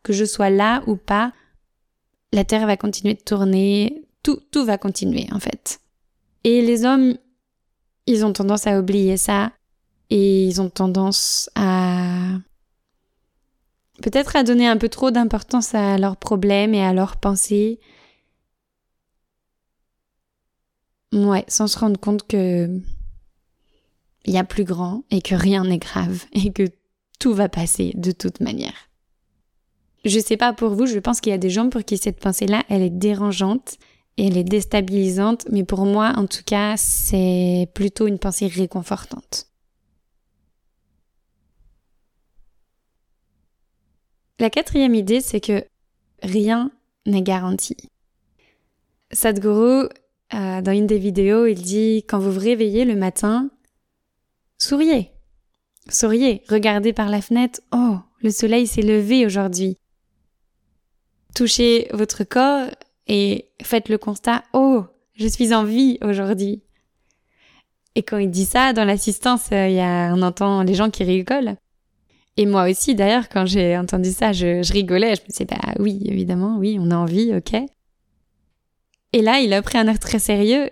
Que 0.03 0.13
je 0.13 0.25
sois 0.25 0.50
là 0.50 0.83
ou 0.88 0.95
pas, 0.95 1.33
la 2.31 2.43
Terre 2.43 2.67
va 2.67 2.77
continuer 2.77 3.13
de 3.13 3.22
tourner, 3.22 4.03
tout, 4.22 4.39
tout 4.51 4.65
va 4.65 4.77
continuer 4.77 5.27
en 5.31 5.39
fait. 5.39 5.79
Et 6.43 6.62
les 6.62 6.86
hommes, 6.86 7.17
ils 8.05 8.25
ont 8.25 8.33
tendance 8.33 8.67
à 8.67 8.79
oublier 8.79 9.17
ça 9.17 9.53
et 10.10 10.45
ils 10.45 10.62
ont 10.62 10.69
tendance 10.69 11.50
à 11.55 12.38
peut-être 14.01 14.36
à 14.36 14.43
donner 14.43 14.67
un 14.67 14.77
peu 14.77 14.89
trop 14.89 15.12
d'importance 15.12 15.74
à 15.74 15.98
leurs 15.98 16.17
problèmes 16.17 16.74
et 16.74 16.83
à 16.83 16.93
leurs 16.93 17.17
pensées. 17.17 17.79
Ouais, 21.13 21.45
sans 21.48 21.67
se 21.67 21.77
rendre 21.77 22.00
compte 22.00 22.27
que 22.27 22.81
il 24.25 24.33
y 24.33 24.38
a 24.38 24.43
plus 24.43 24.63
grand 24.63 25.03
et 25.12 25.22
que 25.22 25.36
rien 25.36 25.63
n'est 25.63 25.77
grave 25.77 26.25
et 26.33 26.51
que 26.51 26.63
tout 27.19 27.33
va 27.33 27.50
passer 27.50 27.91
de 27.95 28.12
toute 28.12 28.39
manière. 28.39 28.89
Je 30.05 30.19
sais 30.19 30.38
pas 30.38 30.51
pour 30.51 30.75
vous, 30.75 30.86
je 30.86 31.00
pense 31.00 31.22
qu'il 31.22 31.31
y 31.31 31.36
a 31.36 31.39
des 31.39 31.50
gens 31.50 31.69
pour 31.69 31.83
qui 31.83 31.98
cette 31.98 32.19
pensée-là, 32.19 32.63
elle 32.69 32.81
est 32.81 32.89
dérangeante 32.89 33.77
et 34.17 34.27
elle 34.27 34.38
est 34.38 34.43
déstabilisante, 34.43 35.48
mais 35.50 35.63
pour 35.63 35.86
moi, 35.86 36.13
en 36.17 36.27
tout 36.27 36.43
cas, 36.45 36.75
c'est 36.77 37.69
plutôt 37.74 38.07
une 38.07 38.19
pensée 38.19 38.48
réconfortante. 38.48 39.48
La 44.39 44.50
quatrième 44.50 44.93
idée, 44.93 45.22
c'est 45.22 45.39
que 45.39 45.63
rien 46.22 46.72
n'est 47.05 47.22
garanti. 47.22 47.77
Sadhguru, 49.12 49.88
euh, 50.33 50.62
dans 50.62 50.72
une 50.72 50.88
des 50.88 50.98
vidéos, 50.98 51.45
il 51.45 51.62
dit 51.62 52.03
quand 52.10 52.19
vous 52.19 52.31
vous 52.31 52.39
réveillez 52.39 52.83
le 52.83 52.95
matin, 52.95 53.50
souriez. 54.57 55.12
Souriez, 55.88 56.43
regardez 56.50 56.91
par 56.91 57.10
la 57.10 57.22
fenêtre, 57.22 57.62
oh, 57.72 57.98
le 58.22 58.31
soleil 58.31 58.67
s'est 58.67 58.81
levé 58.81 59.25
aujourd'hui. 59.25 59.77
Touchez 61.35 61.87
votre 61.91 62.23
corps 62.23 62.67
et 63.07 63.49
faites 63.61 63.89
le 63.89 63.97
constat, 63.97 64.43
oh, 64.53 64.83
je 65.15 65.27
suis 65.27 65.53
en 65.53 65.63
vie 65.63 65.97
aujourd'hui. 66.01 66.63
Et 67.95 68.03
quand 68.03 68.17
il 68.17 68.29
dit 68.29 68.45
ça, 68.45 68.73
dans 68.73 68.85
l'assistance, 68.85 69.49
euh, 69.51 69.67
il 69.67 69.79
on 69.79 70.21
entend 70.21 70.63
les 70.63 70.73
gens 70.73 70.89
qui 70.89 71.03
rigolent. 71.03 71.55
Et 72.37 72.45
moi 72.47 72.69
aussi, 72.69 72.95
d'ailleurs, 72.95 73.29
quand 73.29 73.45
j'ai 73.45 73.77
entendu 73.77 74.11
ça, 74.11 74.31
je, 74.31 74.63
je, 74.63 74.73
rigolais. 74.73 75.15
Je 75.15 75.21
me 75.21 75.27
disais, 75.27 75.45
bah 75.45 75.59
oui, 75.79 76.01
évidemment, 76.05 76.57
oui, 76.57 76.77
on 76.79 76.89
a 76.89 76.95
envie, 76.95 77.35
ok. 77.35 77.53
Et 79.13 79.21
là, 79.21 79.39
il 79.39 79.53
a 79.53 79.61
pris 79.61 79.77
un 79.77 79.87
air 79.87 79.99
très 79.99 80.17
sérieux 80.17 80.71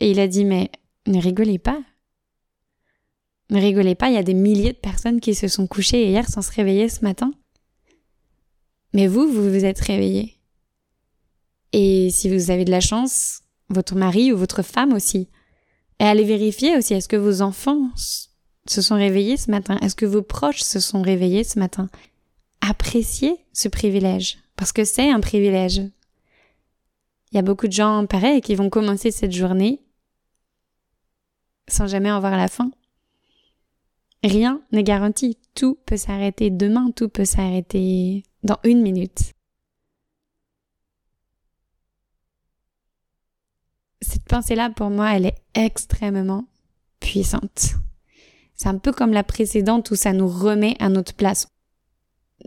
et 0.00 0.10
il 0.10 0.18
a 0.18 0.26
dit, 0.26 0.44
mais 0.44 0.70
ne 1.06 1.20
rigolez 1.20 1.58
pas. 1.58 1.80
Ne 3.50 3.60
rigolez 3.60 3.94
pas, 3.94 4.08
il 4.08 4.14
y 4.14 4.18
a 4.18 4.24
des 4.24 4.34
milliers 4.34 4.72
de 4.72 4.78
personnes 4.78 5.20
qui 5.20 5.34
se 5.34 5.46
sont 5.46 5.68
couchées 5.68 6.08
hier 6.08 6.28
sans 6.28 6.42
se 6.42 6.50
réveiller 6.50 6.88
ce 6.88 7.04
matin. 7.04 7.32
Mais 8.92 9.06
vous, 9.06 9.26
vous 9.26 9.50
vous 9.50 9.64
êtes 9.64 9.80
réveillés. 9.80 10.38
Et 11.72 12.10
si 12.10 12.28
vous 12.28 12.50
avez 12.50 12.64
de 12.64 12.70
la 12.70 12.80
chance, 12.80 13.42
votre 13.70 13.94
mari 13.94 14.32
ou 14.32 14.36
votre 14.36 14.62
femme 14.62 14.92
aussi. 14.92 15.28
Et 15.98 16.04
allez 16.04 16.24
vérifier 16.24 16.76
aussi, 16.76 16.94
est-ce 16.94 17.08
que 17.08 17.16
vos 17.16 17.42
enfants 17.42 17.90
se 17.96 18.82
sont 18.82 18.96
réveillés 18.96 19.36
ce 19.36 19.50
matin? 19.50 19.78
Est-ce 19.78 19.96
que 19.96 20.06
vos 20.06 20.22
proches 20.22 20.62
se 20.62 20.80
sont 20.80 21.02
réveillés 21.02 21.44
ce 21.44 21.58
matin? 21.58 21.88
Appréciez 22.60 23.36
ce 23.52 23.68
privilège, 23.68 24.38
parce 24.56 24.72
que 24.72 24.84
c'est 24.84 25.10
un 25.10 25.20
privilège. 25.20 25.78
Il 27.30 27.36
y 27.36 27.38
a 27.38 27.42
beaucoup 27.42 27.66
de 27.66 27.72
gens 27.72 28.04
pareils 28.06 28.42
qui 28.42 28.54
vont 28.54 28.68
commencer 28.68 29.10
cette 29.10 29.32
journée 29.32 29.80
sans 31.68 31.86
jamais 31.86 32.10
en 32.10 32.20
voir 32.20 32.36
la 32.36 32.48
fin. 32.48 32.70
Rien 34.22 34.60
n'est 34.70 34.84
garanti. 34.84 35.38
Tout 35.54 35.78
peut 35.86 35.96
s'arrêter 35.96 36.50
demain, 36.50 36.90
tout 36.94 37.08
peut 37.08 37.24
s'arrêter 37.24 38.22
dans 38.42 38.58
une 38.64 38.82
minute. 38.82 39.32
Cette 44.00 44.24
pensée-là, 44.24 44.70
pour 44.70 44.90
moi, 44.90 45.14
elle 45.16 45.26
est 45.26 45.38
extrêmement 45.54 46.44
puissante. 47.00 47.74
C'est 48.54 48.68
un 48.68 48.78
peu 48.78 48.92
comme 48.92 49.12
la 49.12 49.24
précédente 49.24 49.90
où 49.90 49.96
ça 49.96 50.12
nous 50.12 50.28
remet 50.28 50.76
à 50.80 50.88
notre 50.88 51.14
place. 51.14 51.46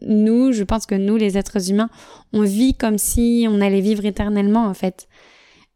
Nous, 0.02 0.52
je 0.52 0.64
pense 0.64 0.86
que 0.86 0.96
nous, 0.96 1.16
les 1.16 1.38
êtres 1.38 1.72
humains, 1.72 1.90
on 2.34 2.42
vit 2.42 2.76
comme 2.76 2.98
si 2.98 3.48
on 3.50 3.62
allait 3.62 3.82
vivre 3.82 4.06
éternellement, 4.06 4.66
en 4.66 4.74
fait. 4.74 5.08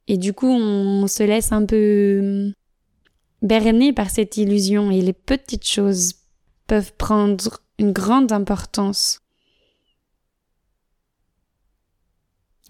Et 0.08 0.18
du 0.18 0.34
coup, 0.34 0.50
on 0.50 1.08
se 1.08 1.24
laisse 1.24 1.52
un 1.52 1.66
peu 1.66 2.52
berner 3.42 3.94
par 3.94 4.10
cette 4.10 4.38
illusion 4.38 4.92
et 4.92 5.02
les 5.02 5.14
petites 5.14 5.68
choses 5.68 6.14
peuvent 6.68 6.94
prendre 6.94 7.62
une 7.78 7.94
grande 7.94 8.32
importance. 8.32 9.20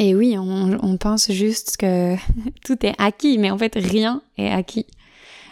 Et 0.01 0.15
oui, 0.15 0.37
on, 0.37 0.97
pense 0.97 1.29
juste 1.29 1.75
que 1.75 2.15
tout 2.65 2.85
est 2.85 2.95
acquis, 2.97 3.37
mais 3.37 3.51
en 3.51 3.57
fait 3.57 3.75
rien 3.75 4.21
est 4.37 4.49
acquis. 4.49 4.87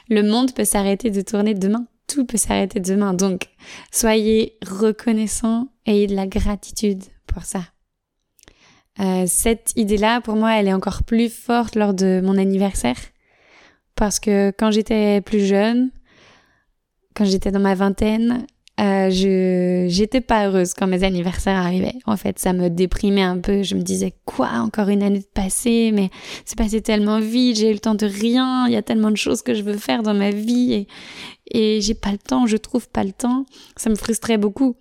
Le 0.09 0.23
monde 0.23 0.53
peut 0.53 0.63
s'arrêter 0.63 1.11
de 1.11 1.19
tourner 1.19 1.53
demain, 1.53 1.85
tout 2.07 2.25
peut 2.25 2.37
s'arrêter 2.37 2.79
demain. 2.79 3.13
Donc, 3.13 3.49
soyez 3.91 4.57
reconnaissants, 4.65 5.67
ayez 5.85 6.07
de 6.07 6.15
la 6.15 6.27
gratitude 6.27 7.03
pour 7.27 7.43
ça. 7.43 7.59
Euh, 9.01 9.25
cette 9.27 9.73
idée-là, 9.75 10.21
pour 10.21 10.37
moi, 10.37 10.53
elle 10.53 10.69
est 10.69 10.73
encore 10.73 11.03
plus 11.03 11.29
forte 11.29 11.75
lors 11.75 11.93
de 11.93 12.21
mon 12.23 12.37
anniversaire. 12.37 12.97
Parce 13.95 14.19
que 14.21 14.53
quand 14.57 14.71
j'étais 14.71 15.19
plus 15.19 15.45
jeune, 15.45 15.91
quand 17.15 17.25
j'étais 17.25 17.51
dans 17.51 17.59
ma 17.59 17.75
vingtaine, 17.75 18.47
euh, 18.79 19.09
je 19.09 19.87
j'étais 19.89 20.21
pas 20.21 20.47
heureuse 20.47 20.75
quand 20.75 20.85
mes 20.85 21.03
anniversaires 21.03 21.55
arrivaient. 21.57 21.95
En 22.05 22.15
fait, 22.15 22.37
ça 22.37 22.53
me 22.53 22.69
déprimait 22.69 23.23
un 23.23 23.39
peu. 23.39 23.63
Je 23.63 23.75
me 23.75 23.81
disais 23.81 24.13
quoi, 24.25 24.49
encore 24.59 24.89
une 24.89 25.01
année 25.01 25.19
de 25.19 25.25
passé, 25.25 25.91
mais 25.91 26.11
c'est 26.45 26.57
passé 26.57 26.81
tellement 26.81 27.19
vite. 27.19 27.57
J'ai 27.57 27.71
eu 27.71 27.73
le 27.73 27.79
temps 27.79 27.95
de 27.95 28.05
rien. 28.05 28.67
Il 28.67 28.73
y 28.73 28.75
a 28.75 28.83
tellement 28.83 29.09
de 29.09 29.17
choses 29.17 29.41
que 29.41 29.55
je 29.55 29.63
veux 29.63 29.77
faire 29.77 30.03
dans 30.03 30.13
ma 30.13 30.29
vie 30.29 30.73
et 30.73 30.87
et 31.49 31.81
j'ai 31.81 31.95
pas 31.95 32.11
le 32.11 32.19
temps. 32.19 32.45
Je 32.45 32.57
trouve 32.57 32.87
pas 32.89 33.03
le 33.03 33.13
temps. 33.13 33.45
Ça 33.77 33.89
me 33.89 33.95
frustrait 33.95 34.37
beaucoup. 34.37 34.75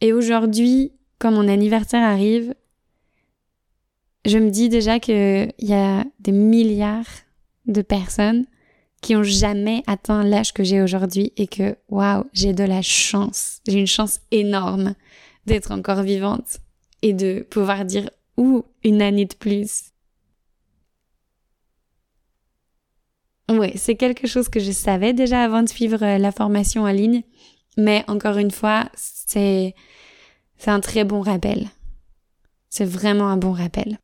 Et 0.00 0.12
aujourd'hui, 0.12 0.92
quand 1.18 1.32
mon 1.32 1.48
anniversaire 1.48 2.02
arrive, 2.02 2.54
je 4.24 4.38
me 4.38 4.50
dis 4.50 4.68
déjà 4.68 5.00
que 5.00 5.48
il 5.58 5.68
y 5.68 5.74
a 5.74 6.04
des 6.20 6.32
milliards 6.32 7.04
de 7.66 7.82
personnes 7.82 8.46
qui 9.00 9.16
ont 9.16 9.22
jamais 9.22 9.82
atteint 9.86 10.24
l'âge 10.24 10.52
que 10.52 10.64
j'ai 10.64 10.82
aujourd'hui 10.82 11.32
et 11.36 11.46
que 11.46 11.76
waouh, 11.88 12.24
j'ai 12.32 12.52
de 12.52 12.64
la 12.64 12.82
chance. 12.82 13.60
J'ai 13.66 13.78
une 13.78 13.86
chance 13.86 14.20
énorme 14.30 14.94
d'être 15.46 15.70
encore 15.70 16.02
vivante 16.02 16.58
et 17.02 17.12
de 17.12 17.46
pouvoir 17.48 17.84
dire 17.84 18.10
ou 18.36 18.64
une 18.84 19.02
année 19.02 19.26
de 19.26 19.34
plus. 19.34 19.92
Ouais, 23.50 23.72
c'est 23.76 23.94
quelque 23.94 24.26
chose 24.26 24.48
que 24.48 24.60
je 24.60 24.72
savais 24.72 25.14
déjà 25.14 25.42
avant 25.42 25.62
de 25.62 25.68
suivre 25.68 26.02
euh, 26.04 26.18
la 26.18 26.32
formation 26.32 26.82
en 26.82 26.92
ligne, 26.92 27.22
mais 27.78 28.04
encore 28.06 28.36
une 28.36 28.50
fois, 28.50 28.90
c'est 28.94 29.74
c'est 30.58 30.70
un 30.70 30.80
très 30.80 31.04
bon 31.04 31.20
rappel. 31.20 31.68
C'est 32.68 32.84
vraiment 32.84 33.28
un 33.28 33.36
bon 33.36 33.52
rappel. 33.52 33.98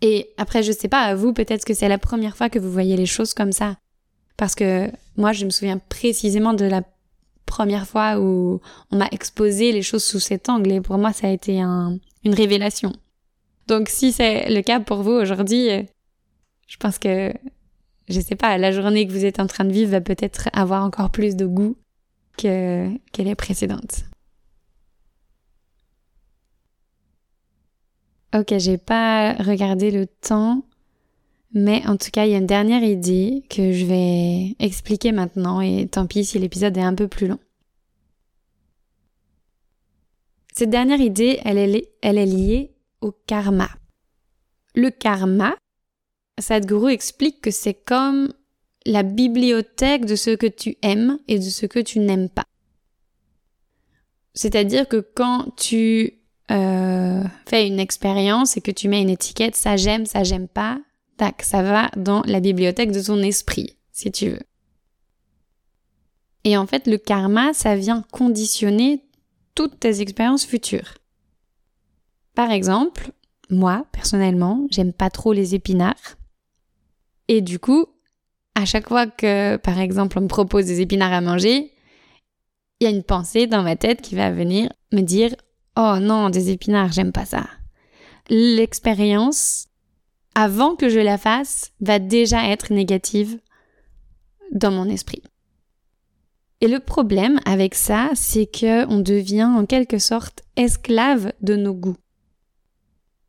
Et 0.00 0.30
après, 0.38 0.62
je 0.62 0.72
sais 0.72 0.88
pas, 0.88 1.02
à 1.02 1.14
vous, 1.14 1.32
peut-être 1.32 1.64
que 1.64 1.74
c'est 1.74 1.88
la 1.88 1.98
première 1.98 2.36
fois 2.36 2.48
que 2.48 2.58
vous 2.58 2.70
voyez 2.70 2.96
les 2.96 3.06
choses 3.06 3.34
comme 3.34 3.52
ça. 3.52 3.76
Parce 4.36 4.54
que 4.54 4.90
moi, 5.16 5.32
je 5.32 5.44
me 5.44 5.50
souviens 5.50 5.78
précisément 5.78 6.52
de 6.52 6.64
la 6.64 6.82
première 7.46 7.86
fois 7.86 8.18
où 8.18 8.60
on 8.90 8.96
m'a 8.96 9.08
exposé 9.12 9.72
les 9.72 9.82
choses 9.82 10.04
sous 10.04 10.20
cet 10.20 10.48
angle 10.48 10.72
et 10.72 10.80
pour 10.80 10.98
moi, 10.98 11.12
ça 11.12 11.28
a 11.28 11.30
été 11.30 11.60
un, 11.60 11.98
une 12.24 12.34
révélation. 12.34 12.92
Donc, 13.66 13.88
si 13.88 14.12
c'est 14.12 14.48
le 14.50 14.62
cas 14.62 14.80
pour 14.80 15.02
vous 15.02 15.12
aujourd'hui, 15.12 15.70
euh, 15.70 15.82
je 16.66 16.76
pense 16.76 16.98
que, 16.98 17.32
je 18.08 18.20
sais 18.20 18.36
pas, 18.36 18.58
la 18.58 18.72
journée 18.72 19.06
que 19.06 19.12
vous 19.12 19.24
êtes 19.24 19.40
en 19.40 19.46
train 19.46 19.64
de 19.64 19.72
vivre 19.72 19.92
va 19.92 20.00
peut-être 20.00 20.48
avoir 20.52 20.84
encore 20.84 21.10
plus 21.10 21.34
de 21.36 21.46
goût 21.46 21.76
que, 22.36 22.88
que 23.12 23.22
les 23.22 23.34
précédentes. 23.34 24.04
Ok, 28.34 28.52
j'ai 28.58 28.76
pas 28.76 29.32
regardé 29.34 29.90
le 29.90 30.06
temps, 30.06 30.62
mais 31.52 31.86
en 31.86 31.96
tout 31.96 32.10
cas, 32.10 32.26
il 32.26 32.32
y 32.32 32.34
a 32.34 32.38
une 32.38 32.46
dernière 32.46 32.82
idée 32.82 33.44
que 33.48 33.72
je 33.72 33.86
vais 33.86 34.56
expliquer 34.58 35.12
maintenant 35.12 35.60
et 35.60 35.88
tant 35.88 36.06
pis 36.06 36.24
si 36.24 36.38
l'épisode 36.38 36.76
est 36.76 36.82
un 36.82 36.94
peu 36.94 37.08
plus 37.08 37.28
long. 37.28 37.38
Cette 40.52 40.70
dernière 40.70 41.00
idée, 41.00 41.38
elle 41.44 41.58
est, 41.58 42.26
liée 42.26 42.72
au 43.02 43.12
karma. 43.12 43.68
Le 44.74 44.88
karma, 44.88 45.54
Sadhguru 46.38 46.90
explique 46.90 47.42
que 47.42 47.50
c'est 47.50 47.74
comme 47.74 48.32
la 48.86 49.02
bibliothèque 49.02 50.06
de 50.06 50.16
ce 50.16 50.30
que 50.30 50.46
tu 50.46 50.76
aimes 50.80 51.18
et 51.28 51.38
de 51.38 51.44
ce 51.44 51.66
que 51.66 51.78
tu 51.78 51.98
n'aimes 51.98 52.30
pas. 52.30 52.46
C'est-à-dire 54.32 54.88
que 54.88 54.96
quand 54.96 55.54
tu 55.56 56.14
euh, 56.50 57.22
fais 57.46 57.66
une 57.66 57.80
expérience 57.80 58.56
et 58.56 58.62
que 58.62 58.70
tu 58.70 58.88
mets 58.88 59.02
une 59.02 59.10
étiquette, 59.10 59.56
ça 59.56 59.76
j'aime, 59.76 60.06
ça 60.06 60.24
j'aime 60.24 60.48
pas, 60.48 60.78
tac, 61.16 61.42
ça 61.42 61.62
va 61.62 61.90
dans 61.96 62.22
la 62.22 62.40
bibliothèque 62.40 62.92
de 62.92 63.02
ton 63.02 63.22
esprit, 63.22 63.76
si 63.92 64.10
tu 64.10 64.30
veux. 64.30 64.42
Et 66.44 66.56
en 66.56 66.66
fait, 66.66 66.86
le 66.86 66.98
karma, 66.98 67.52
ça 67.52 67.74
vient 67.74 68.04
conditionner 68.12 69.02
toutes 69.54 69.80
tes 69.80 70.00
expériences 70.00 70.46
futures. 70.46 70.94
Par 72.34 72.50
exemple, 72.50 73.10
moi, 73.50 73.86
personnellement, 73.92 74.66
j'aime 74.70 74.92
pas 74.92 75.10
trop 75.10 75.32
les 75.32 75.54
épinards. 75.54 76.16
Et 77.28 77.40
du 77.40 77.58
coup, 77.58 77.86
à 78.54 78.64
chaque 78.64 78.88
fois 78.88 79.06
que, 79.06 79.56
par 79.56 79.80
exemple, 79.80 80.18
on 80.18 80.22
me 80.22 80.28
propose 80.28 80.66
des 80.66 80.80
épinards 80.80 81.12
à 81.12 81.20
manger, 81.20 81.72
il 82.80 82.84
y 82.84 82.86
a 82.86 82.90
une 82.90 83.02
pensée 83.02 83.46
dans 83.46 83.62
ma 83.62 83.76
tête 83.76 84.02
qui 84.02 84.14
va 84.14 84.30
venir 84.30 84.70
me 84.92 85.00
dire 85.00 85.34
Oh 85.76 85.96
non, 86.00 86.30
des 86.30 86.50
épinards, 86.50 86.92
j'aime 86.92 87.12
pas 87.12 87.26
ça. 87.26 87.46
L'expérience, 88.28 89.68
avant 90.36 90.76
que 90.76 90.90
je 90.90 91.00
la 91.00 91.16
fasse, 91.16 91.72
va 91.80 91.98
déjà 91.98 92.50
être 92.50 92.70
négative 92.70 93.40
dans 94.52 94.70
mon 94.70 94.84
esprit. 94.84 95.22
Et 96.60 96.68
le 96.68 96.78
problème 96.78 97.40
avec 97.46 97.74
ça, 97.74 98.10
c'est 98.14 98.44
que 98.44 98.86
on 98.88 99.00
devient 99.00 99.44
en 99.44 99.64
quelque 99.64 99.98
sorte 99.98 100.42
esclave 100.56 101.32
de 101.40 101.56
nos 101.56 101.72
goûts. 101.72 101.96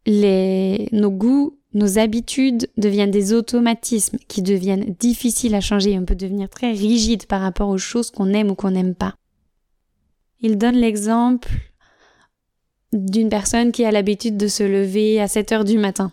Les, 0.05 0.89
nos 0.91 1.09
goûts, 1.09 1.57
nos 1.73 1.97
habitudes 1.97 2.69
deviennent 2.75 3.11
des 3.11 3.33
automatismes 3.33 4.17
qui 4.27 4.41
deviennent 4.41 4.93
difficiles 4.99 5.55
à 5.55 5.61
changer. 5.61 5.97
On 5.97 6.05
peut 6.05 6.15
devenir 6.15 6.49
très 6.49 6.71
rigide 6.71 7.25
par 7.25 7.39
rapport 7.39 7.69
aux 7.69 7.77
choses 7.77 8.11
qu'on 8.11 8.33
aime 8.33 8.51
ou 8.51 8.55
qu'on 8.55 8.71
n'aime 8.71 8.95
pas. 8.95 9.15
Il 10.41 10.57
donne 10.57 10.75
l'exemple 10.75 11.49
d'une 12.91 13.29
personne 13.29 13.71
qui 13.71 13.85
a 13.85 13.91
l'habitude 13.91 14.35
de 14.35 14.47
se 14.47 14.63
lever 14.63 15.21
à 15.21 15.29
7 15.29 15.51
heures 15.53 15.65
du 15.65 15.77
matin. 15.77 16.11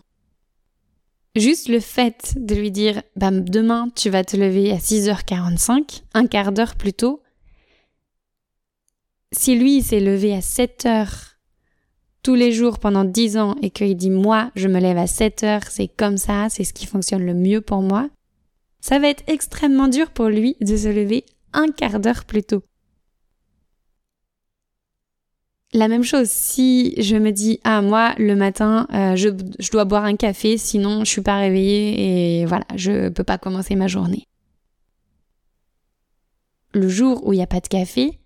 Juste 1.35 1.67
le 1.67 1.81
fait 1.81 2.33
de 2.37 2.55
lui 2.55 2.71
dire 2.71 3.01
bah, 3.17 3.29
demain 3.31 3.89
tu 3.93 4.09
vas 4.09 4.23
te 4.23 4.37
lever 4.37 4.71
à 4.71 4.77
6h45, 4.77 6.03
un 6.13 6.27
quart 6.27 6.53
d'heure 6.53 6.75
plus 6.75 6.93
tôt, 6.93 7.21
si 9.33 9.55
lui 9.55 9.81
s'est 9.81 9.99
levé 9.99 10.33
à 10.33 10.41
7 10.41 10.85
heures 10.85 11.35
tous 12.23 12.35
les 12.35 12.53
jours 12.53 12.79
pendant 12.79 13.03
10 13.03 13.37
ans 13.37 13.55
et 13.61 13.69
qu'il 13.69 13.97
dit 13.97 14.09
moi 14.09 14.49
je 14.55 14.69
me 14.69 14.79
lève 14.79 14.97
à 14.97 15.07
7 15.07 15.43
heures, 15.43 15.67
c'est 15.69 15.89
comme 15.89 16.17
ça, 16.17 16.47
c'est 16.49 16.63
ce 16.63 16.73
qui 16.73 16.85
fonctionne 16.85 17.25
le 17.25 17.33
mieux 17.33 17.59
pour 17.59 17.81
moi, 17.81 18.09
ça 18.79 18.97
va 18.97 19.09
être 19.09 19.23
extrêmement 19.27 19.89
dur 19.89 20.11
pour 20.11 20.27
lui 20.27 20.55
de 20.61 20.77
se 20.77 20.87
lever 20.87 21.25
un 21.51 21.67
quart 21.67 21.99
d'heure 21.99 22.23
plus 22.23 22.43
tôt. 22.43 22.63
La 25.75 25.87
même 25.87 26.03
chose, 26.03 26.29
si 26.29 26.95
je 27.01 27.17
me 27.17 27.31
dis 27.31 27.59
ah 27.63 27.81
moi 27.81 28.15
le 28.17 28.35
matin 28.35 28.87
euh, 28.93 29.15
je, 29.15 29.29
je, 29.59 29.71
dois 29.71 29.83
boire 29.83 30.05
un 30.05 30.15
café 30.15 30.57
sinon 30.57 31.03
je 31.03 31.09
suis 31.09 31.21
pas 31.21 31.37
réveillée 31.37 32.41
et 32.41 32.45
voilà 32.45 32.65
je 32.75 33.09
peux 33.09 33.25
pas 33.25 33.37
commencer 33.37 33.75
ma 33.75 33.87
journée. 33.87 34.25
le 36.75 36.89
jour 36.89 37.25
où 37.25 37.33
il 37.33 37.37
n'y 37.37 37.43
a 37.43 37.47
pas 37.47 37.61
de 37.61 37.67
café, 37.67 38.19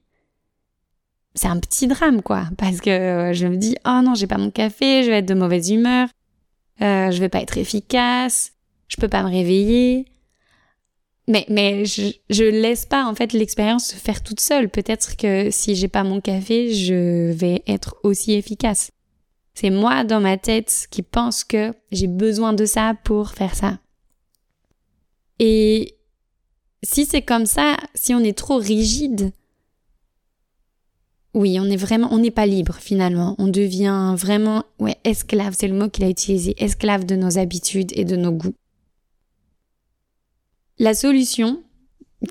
c'est 1.35 1.47
un 1.47 1.59
petit 1.59 1.87
drame, 1.87 2.21
quoi. 2.21 2.45
Parce 2.57 2.81
que 2.81 3.31
je 3.33 3.47
me 3.47 3.55
dis, 3.55 3.75
oh 3.85 4.01
non, 4.03 4.15
j'ai 4.15 4.27
pas 4.27 4.37
mon 4.37 4.51
café, 4.51 5.03
je 5.03 5.11
vais 5.11 5.19
être 5.19 5.27
de 5.27 5.35
mauvaise 5.35 5.69
humeur, 5.69 6.09
euh, 6.81 7.11
je 7.11 7.19
vais 7.19 7.29
pas 7.29 7.41
être 7.41 7.57
efficace, 7.57 8.53
je 8.87 8.97
peux 8.97 9.07
pas 9.07 9.23
me 9.23 9.29
réveiller. 9.29 10.05
Mais, 11.29 11.45
mais 11.47 11.85
je, 11.85 12.11
je 12.31 12.43
laisse 12.43 12.87
pas, 12.87 13.05
en 13.05 13.13
fait, 13.13 13.33
l'expérience 13.33 13.89
se 13.89 13.95
faire 13.95 14.23
toute 14.23 14.39
seule. 14.39 14.67
Peut-être 14.67 15.15
que 15.15 15.51
si 15.51 15.75
j'ai 15.75 15.87
pas 15.87 16.03
mon 16.03 16.19
café, 16.21 16.73
je 16.73 17.31
vais 17.31 17.61
être 17.67 17.95
aussi 18.03 18.33
efficace. 18.33 18.89
C'est 19.53 19.69
moi 19.69 20.03
dans 20.03 20.21
ma 20.21 20.37
tête 20.37 20.87
qui 20.89 21.03
pense 21.03 21.43
que 21.43 21.71
j'ai 21.91 22.07
besoin 22.07 22.53
de 22.53 22.65
ça 22.65 22.95
pour 23.03 23.29
faire 23.29 23.53
ça. 23.53 23.77
Et 25.37 25.97
si 26.81 27.05
c'est 27.05 27.21
comme 27.21 27.45
ça, 27.45 27.77
si 27.93 28.15
on 28.15 28.21
est 28.21 28.37
trop 28.37 28.57
rigide, 28.57 29.31
oui, 31.35 31.59
on 31.59 31.65
est 31.65 31.77
vraiment, 31.77 32.11
on 32.11 32.17
n'est 32.17 32.31
pas 32.31 32.47
libre 32.47 32.77
finalement. 32.79 33.35
On 33.37 33.49
devient 33.49 34.15
vraiment, 34.17 34.63
ouais, 34.79 34.97
esclave, 35.03 35.53
c'est 35.55 35.67
le 35.67 35.77
mot 35.77 35.89
qu'il 35.89 36.05
a 36.05 36.09
utilisé, 36.09 36.55
esclave 36.57 37.05
de 37.05 37.15
nos 37.15 37.37
habitudes 37.37 37.91
et 37.95 38.03
de 38.03 38.15
nos 38.15 38.31
goûts. 38.31 38.55
La 40.79 40.93
solution 40.93 41.61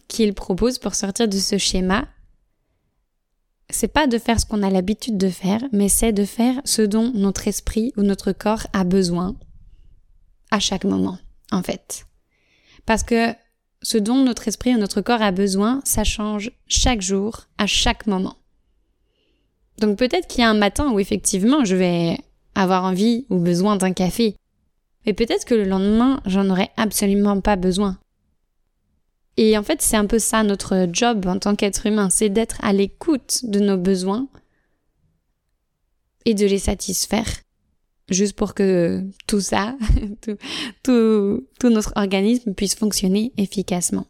qu'il 0.09 0.33
propose 0.33 0.79
pour 0.79 0.95
sortir 0.95 1.29
de 1.29 1.37
ce 1.37 1.59
schéma, 1.59 2.09
c'est 3.69 3.93
pas 3.93 4.07
de 4.07 4.17
faire 4.17 4.41
ce 4.41 4.47
qu'on 4.47 4.63
a 4.63 4.71
l'habitude 4.71 5.19
de 5.19 5.29
faire, 5.29 5.63
mais 5.71 5.91
c'est 5.91 6.13
de 6.13 6.25
faire 6.25 6.59
ce 6.65 6.81
dont 6.81 7.13
notre 7.13 7.47
esprit 7.47 7.93
ou 7.99 8.03
notre 8.03 8.33
corps 8.33 8.67
a 8.73 8.85
besoin 8.85 9.37
à 10.51 10.61
chaque 10.61 10.85
moment, 10.85 11.19
en 11.53 11.63
fait. 11.63 12.07
Parce 12.87 13.03
que 13.03 13.35
ce 13.83 13.99
dont 13.99 14.25
notre 14.25 14.49
esprit 14.49 14.75
ou 14.75 14.79
notre 14.79 15.03
corps 15.03 15.21
a 15.21 15.31
besoin, 15.31 15.83
ça 15.85 16.05
change 16.05 16.51
chaque 16.67 17.03
jour, 17.03 17.49
à 17.59 17.67
chaque 17.67 18.07
moment. 18.07 18.37
Donc 19.77 19.99
peut-être 19.99 20.27
qu'il 20.27 20.41
y 20.41 20.45
a 20.45 20.51
un 20.51 20.55
matin 20.55 20.91
où 20.91 20.99
effectivement 20.99 21.67
je 21.67 21.77
vais 21.77 22.19
avoir 22.55 22.85
envie 22.85 23.27
ou 23.29 23.39
besoin 23.39 23.77
d'un 23.77 23.93
café. 23.93 24.37
Mais 25.05 25.13
peut-être 25.13 25.45
que 25.45 25.55
le 25.55 25.65
lendemain, 25.65 26.23
j'en 26.25 26.49
aurai 26.49 26.71
absolument 26.79 27.43
pas 27.43 27.57
besoin. 27.57 27.99
Et 29.41 29.57
en 29.57 29.63
fait, 29.63 29.81
c'est 29.81 29.97
un 29.97 30.07
peu 30.07 30.19
ça 30.19 30.43
notre 30.43 30.89
job 30.93 31.27
en 31.27 31.39
tant 31.39 31.55
qu'être 31.55 31.87
humain, 31.87 32.11
c'est 32.11 32.29
d'être 32.29 32.59
à 32.61 32.73
l'écoute 32.73 33.45
de 33.45 33.61
nos 33.61 33.79
besoins 33.79 34.29
et 36.25 36.35
de 36.35 36.45
les 36.45 36.59
satisfaire. 36.59 37.29
Juste 38.11 38.35
pour 38.35 38.53
que 38.55 39.05
tout 39.29 39.41
ça, 39.41 39.77
tout, 40.83 41.45
notre 41.63 41.93
organisme 41.95 42.53
puisse 42.53 42.75
fonctionner 42.75 43.33
efficacement. 43.37 44.07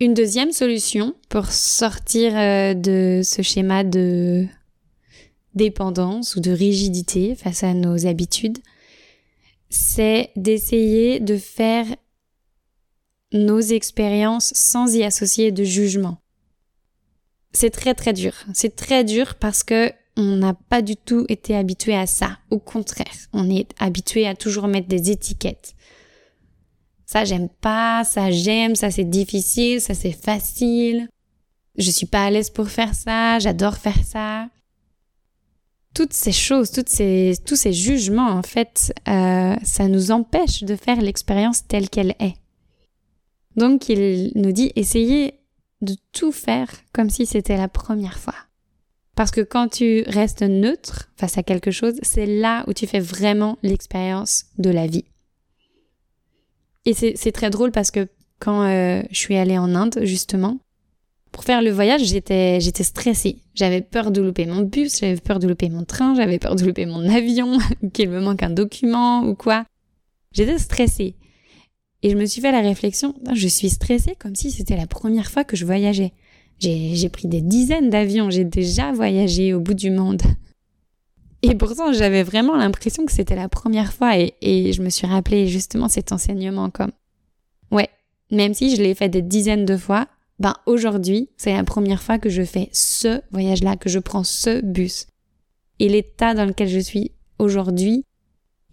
Une 0.00 0.14
deuxième 0.14 0.52
solution 0.52 1.14
pour 1.28 1.52
sortir 1.52 2.32
euh, 2.34 2.72
de 2.72 3.20
ce 3.22 3.42
schéma 3.42 3.84
de 3.84 4.46
dépendance 5.54 6.34
ou 6.34 6.40
de 6.40 6.50
rigidité 6.50 7.34
face 7.34 7.62
à 7.62 7.74
nos 7.74 8.06
habitudes, 8.06 8.58
c'est 9.68 10.30
d'essayer 10.34 11.20
de 11.20 11.36
faire 11.36 11.86
nos 13.34 13.60
expériences 13.60 14.52
sans 14.54 14.94
y 14.94 15.02
associer 15.02 15.52
de 15.52 15.64
jugement. 15.64 16.18
C'est 17.52 17.70
très 17.70 17.94
très 17.94 18.12
dur. 18.12 18.32
C'est 18.54 18.74
très 18.74 19.04
dur 19.04 19.34
parce 19.34 19.62
que 19.62 19.92
on 20.16 20.36
n'a 20.36 20.54
pas 20.54 20.80
du 20.80 20.96
tout 20.96 21.26
été 21.28 21.56
habitué 21.56 21.94
à 21.94 22.06
ça. 22.06 22.38
Au 22.50 22.58
contraire, 22.58 23.06
on 23.32 23.50
est 23.50 23.70
habitué 23.78 24.26
à 24.26 24.34
toujours 24.34 24.68
mettre 24.68 24.88
des 24.88 25.10
étiquettes. 25.10 25.74
Ça 27.06 27.24
j'aime 27.24 27.48
pas, 27.48 28.04
ça 28.04 28.30
j'aime, 28.30 28.76
ça 28.76 28.90
c'est 28.90 29.04
difficile, 29.04 29.80
ça 29.80 29.94
c'est 29.94 30.12
facile. 30.12 31.08
Je 31.76 31.90
suis 31.90 32.06
pas 32.06 32.24
à 32.24 32.30
l'aise 32.30 32.50
pour 32.50 32.68
faire 32.68 32.94
ça, 32.94 33.38
j'adore 33.40 33.76
faire 33.76 34.04
ça. 34.04 34.48
Toutes 35.94 36.12
ces 36.12 36.32
choses, 36.32 36.70
toutes 36.70 36.88
ces, 36.88 37.34
tous 37.44 37.56
ces 37.56 37.72
jugements, 37.72 38.30
en 38.30 38.42
fait, 38.42 38.92
euh, 39.08 39.54
ça 39.62 39.88
nous 39.88 40.10
empêche 40.10 40.64
de 40.64 40.74
faire 40.74 41.00
l'expérience 41.00 41.66
telle 41.66 41.88
qu'elle 41.88 42.14
est. 42.20 42.34
Donc 43.56 43.88
il 43.88 44.32
nous 44.34 44.52
dit 44.52 44.72
essayez 44.76 45.40
de 45.80 45.94
tout 46.12 46.32
faire 46.32 46.68
comme 46.92 47.10
si 47.10 47.26
c'était 47.26 47.56
la 47.56 47.68
première 47.68 48.18
fois. 48.18 48.34
Parce 49.14 49.30
que 49.30 49.42
quand 49.42 49.68
tu 49.68 50.02
restes 50.06 50.42
neutre 50.42 51.10
face 51.16 51.38
à 51.38 51.42
quelque 51.42 51.70
chose, 51.70 51.94
c'est 52.02 52.26
là 52.26 52.64
où 52.66 52.72
tu 52.72 52.86
fais 52.86 53.00
vraiment 53.00 53.58
l'expérience 53.62 54.46
de 54.58 54.70
la 54.70 54.86
vie. 54.86 55.04
Et 56.84 56.92
c'est 56.92 57.32
très 57.32 57.50
drôle 57.50 57.70
parce 57.70 57.90
que 57.90 58.08
quand 58.40 58.64
euh, 58.64 59.02
je 59.10 59.16
suis 59.16 59.36
allée 59.36 59.56
en 59.56 59.74
Inde, 59.74 60.00
justement, 60.02 60.58
pour 61.32 61.44
faire 61.44 61.62
le 61.62 61.70
voyage, 61.70 62.02
j'étais 62.04 62.60
stressée. 62.60 63.38
J'avais 63.54 63.80
peur 63.80 64.10
de 64.10 64.20
louper 64.20 64.46
mon 64.46 64.62
bus, 64.62 65.00
j'avais 65.00 65.16
peur 65.16 65.38
de 65.38 65.48
louper 65.48 65.70
mon 65.70 65.84
train, 65.84 66.14
j'avais 66.14 66.38
peur 66.38 66.56
de 66.56 66.64
louper 66.64 66.84
mon 66.86 67.08
avion, 67.08 67.58
qu'il 67.92 68.10
me 68.10 68.20
manque 68.20 68.42
un 68.42 68.50
document 68.50 69.22
ou 69.24 69.34
quoi. 69.34 69.64
J'étais 70.32 70.58
stressée. 70.58 71.14
Et 72.04 72.10
je 72.10 72.16
me 72.16 72.26
suis 72.26 72.42
fait 72.42 72.52
la 72.52 72.60
réflexion, 72.60 73.14
je 73.32 73.48
suis 73.48 73.70
stressée 73.70 74.14
comme 74.18 74.34
si 74.34 74.50
c'était 74.50 74.76
la 74.76 74.86
première 74.86 75.30
fois 75.30 75.42
que 75.42 75.56
je 75.56 75.64
voyageais. 75.64 76.12
J'ai 76.58 77.08
pris 77.08 77.28
des 77.28 77.40
dizaines 77.40 77.88
d'avions, 77.88 78.28
j'ai 78.28 78.44
déjà 78.44 78.92
voyagé 78.92 79.54
au 79.54 79.60
bout 79.60 79.72
du 79.72 79.90
monde. 79.90 80.20
Et 81.40 81.54
pourtant, 81.54 81.94
j'avais 81.94 82.22
vraiment 82.22 82.56
l'impression 82.56 83.06
que 83.06 83.12
c'était 83.12 83.34
la 83.34 83.48
première 83.48 83.94
fois 83.94 84.18
et, 84.18 84.34
et, 84.42 84.74
je 84.74 84.82
me 84.82 84.90
suis 84.90 85.06
rappelé 85.06 85.48
justement 85.48 85.88
cet 85.88 86.12
enseignement 86.12 86.68
comme, 86.68 86.92
ouais, 87.70 87.88
même 88.30 88.52
si 88.52 88.76
je 88.76 88.82
l'ai 88.82 88.94
fait 88.94 89.08
des 89.08 89.22
dizaines 89.22 89.64
de 89.64 89.76
fois, 89.78 90.06
ben 90.38 90.54
aujourd'hui, 90.66 91.30
c'est 91.38 91.54
la 91.54 91.64
première 91.64 92.02
fois 92.02 92.18
que 92.18 92.28
je 92.28 92.42
fais 92.42 92.68
ce 92.72 93.22
voyage-là, 93.30 93.76
que 93.76 93.88
je 93.88 93.98
prends 93.98 94.24
ce 94.24 94.60
bus. 94.60 95.06
Et 95.78 95.88
l'état 95.88 96.34
dans 96.34 96.44
lequel 96.44 96.68
je 96.68 96.80
suis 96.80 97.12
aujourd'hui, 97.38 98.04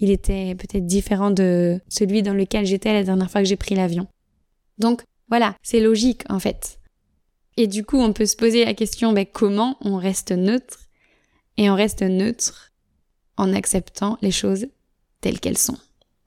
il 0.01 0.09
était 0.09 0.55
peut-être 0.55 0.85
différent 0.85 1.31
de 1.31 1.79
celui 1.87 2.23
dans 2.23 2.33
lequel 2.33 2.65
j'étais 2.65 2.91
la 2.91 3.03
dernière 3.03 3.29
fois 3.31 3.41
que 3.41 3.47
j'ai 3.47 3.55
pris 3.55 3.75
l'avion. 3.75 4.07
Donc 4.79 5.03
voilà, 5.29 5.55
c'est 5.61 5.79
logique 5.79 6.23
en 6.27 6.39
fait. 6.39 6.79
Et 7.55 7.67
du 7.67 7.85
coup, 7.85 7.99
on 7.99 8.11
peut 8.11 8.25
se 8.25 8.35
poser 8.35 8.65
la 8.65 8.73
question, 8.73 9.13
ben, 9.13 9.25
comment 9.31 9.77
on 9.81 9.97
reste 9.97 10.31
neutre 10.31 10.89
Et 11.57 11.69
on 11.69 11.75
reste 11.75 12.01
neutre 12.01 12.71
en 13.37 13.53
acceptant 13.53 14.17
les 14.21 14.31
choses 14.31 14.67
telles 15.21 15.39
qu'elles 15.39 15.57
sont. 15.57 15.77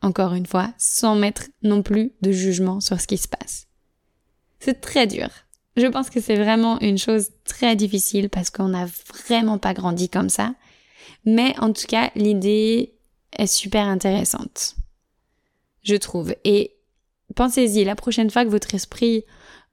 Encore 0.03 0.35
une 0.35 0.47
fois, 0.47 0.73
sans 0.79 1.17
mettre 1.17 1.45
non 1.63 1.83
plus 1.83 2.13
de 2.23 2.31
jugement 2.31 2.81
sur 2.81 3.01
ce 3.01 3.07
qui 3.07 3.19
se 3.19 3.29
passe. 3.29 3.67
C'est 4.61 4.81
très 4.81 5.07
dur. 5.07 5.29
Je 5.77 5.87
pense 5.87 6.11
que 6.11 6.21
c'est 6.21 6.37
vraiment 6.37 6.79
une 6.81 6.99
chose 6.99 7.31
très 7.45 7.75
difficile 7.75 8.31
parce 8.31 8.51
qu'on 8.51 8.69
n'a 8.69 8.87
vraiment 9.27 9.59
pas 9.59 9.75
grandi 9.75 10.09
comme 10.09 10.29
ça. 10.29 10.55
Mais 11.25 11.59
en 11.59 11.73
tout 11.73 11.87
cas, 11.89 12.11
l'idée 12.15 12.94
est 13.39 13.47
super 13.47 13.87
intéressante. 13.87 14.77
Je 15.83 15.97
trouve. 15.97 16.35
Et 16.45 16.75
pensez-y, 17.35 17.85
la 17.85 17.95
prochaine 17.95 18.31
fois 18.31 18.45
que 18.45 18.51
votre 18.51 18.75
esprit 18.75 19.25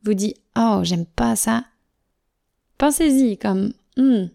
vous 0.04 0.13
dit 0.13 0.36
Oh, 0.58 0.82
j'aime 0.84 1.06
pas 1.06 1.36
ça, 1.36 1.65
pensez-y 2.78 3.38
comme 3.38 3.74
hmm, 3.97 4.26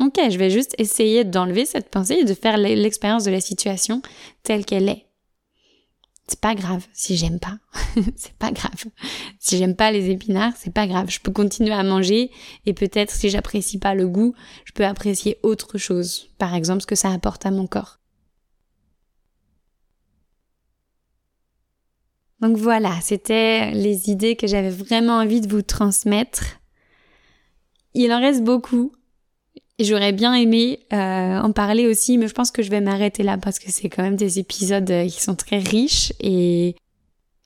Ok, 0.00 0.18
je 0.30 0.38
vais 0.38 0.50
juste 0.50 0.74
essayer 0.78 1.24
d'enlever 1.24 1.66
cette 1.66 1.90
pensée 1.90 2.14
et 2.14 2.24
de 2.24 2.34
faire 2.34 2.56
l'expérience 2.56 3.24
de 3.24 3.30
la 3.30 3.40
situation 3.40 4.00
telle 4.42 4.64
qu'elle 4.64 4.88
est. 4.88 5.06
C'est 6.26 6.40
pas 6.40 6.54
grave 6.54 6.86
si 6.94 7.16
j'aime 7.16 7.38
pas. 7.38 7.58
c'est 8.16 8.32
pas 8.38 8.52
grave. 8.52 8.84
Si 9.38 9.58
j'aime 9.58 9.76
pas 9.76 9.92
les 9.92 10.08
épinards, 10.08 10.54
c'est 10.56 10.72
pas 10.72 10.86
grave. 10.86 11.10
Je 11.10 11.20
peux 11.20 11.32
continuer 11.32 11.74
à 11.74 11.82
manger 11.82 12.30
et 12.64 12.72
peut-être 12.72 13.10
si 13.10 13.28
j'apprécie 13.28 13.78
pas 13.78 13.94
le 13.94 14.08
goût, 14.08 14.34
je 14.64 14.72
peux 14.72 14.86
apprécier 14.86 15.38
autre 15.42 15.76
chose. 15.76 16.30
Par 16.38 16.54
exemple, 16.54 16.80
ce 16.80 16.86
que 16.86 16.94
ça 16.94 17.12
apporte 17.12 17.44
à 17.44 17.50
mon 17.50 17.66
corps. 17.66 17.98
Donc 22.42 22.56
voilà, 22.56 22.98
c'était 23.00 23.70
les 23.70 24.10
idées 24.10 24.34
que 24.34 24.48
j'avais 24.48 24.70
vraiment 24.70 25.18
envie 25.18 25.40
de 25.40 25.48
vous 25.48 25.62
transmettre. 25.62 26.58
Il 27.94 28.12
en 28.12 28.20
reste 28.20 28.42
beaucoup. 28.42 28.92
J'aurais 29.78 30.12
bien 30.12 30.34
aimé 30.34 30.80
euh, 30.92 31.38
en 31.40 31.52
parler 31.52 31.86
aussi, 31.86 32.18
mais 32.18 32.26
je 32.26 32.34
pense 32.34 32.50
que 32.50 32.62
je 32.62 32.70
vais 32.70 32.80
m'arrêter 32.80 33.22
là 33.22 33.38
parce 33.38 33.60
que 33.60 33.70
c'est 33.70 33.88
quand 33.88 34.02
même 34.02 34.16
des 34.16 34.40
épisodes 34.40 34.90
euh, 34.90 35.06
qui 35.06 35.22
sont 35.22 35.36
très 35.36 35.60
riches 35.60 36.12
et 36.18 36.74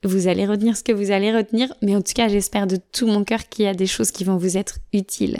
vous 0.02 0.28
allez 0.28 0.46
retenir 0.46 0.76
ce 0.76 0.82
que 0.82 0.92
vous 0.92 1.10
allez 1.10 1.30
retenir. 1.30 1.72
Mais 1.82 1.94
en 1.94 2.00
tout 2.00 2.14
cas, 2.14 2.28
j'espère 2.28 2.66
de 2.66 2.78
tout 2.92 3.06
mon 3.06 3.22
cœur 3.22 3.48
qu'il 3.50 3.66
y 3.66 3.68
a 3.68 3.74
des 3.74 3.86
choses 3.86 4.10
qui 4.10 4.24
vont 4.24 4.38
vous 4.38 4.56
être 4.56 4.78
utiles. 4.94 5.36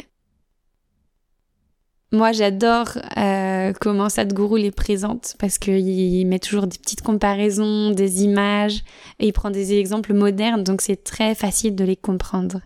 Moi, 2.13 2.33
j'adore 2.33 2.89
euh, 3.17 3.46
comment 3.81 4.09
Sadhguru 4.09 4.59
les 4.59 4.71
présente 4.71 5.37
parce 5.39 5.59
qu'il 5.59 6.27
met 6.27 6.39
toujours 6.39 6.67
des 6.67 6.79
petites 6.79 7.03
comparaisons, 7.03 7.91
des 7.91 8.25
images 8.25 8.83
et 9.19 9.27
il 9.27 9.33
prend 9.33 9.51
des 9.51 9.75
exemples 9.75 10.15
modernes, 10.15 10.65
donc 10.65 10.81
c'est 10.81 11.03
très 11.03 11.35
facile 11.35 11.75
de 11.75 11.85
les 11.85 11.97
comprendre. 11.97 12.61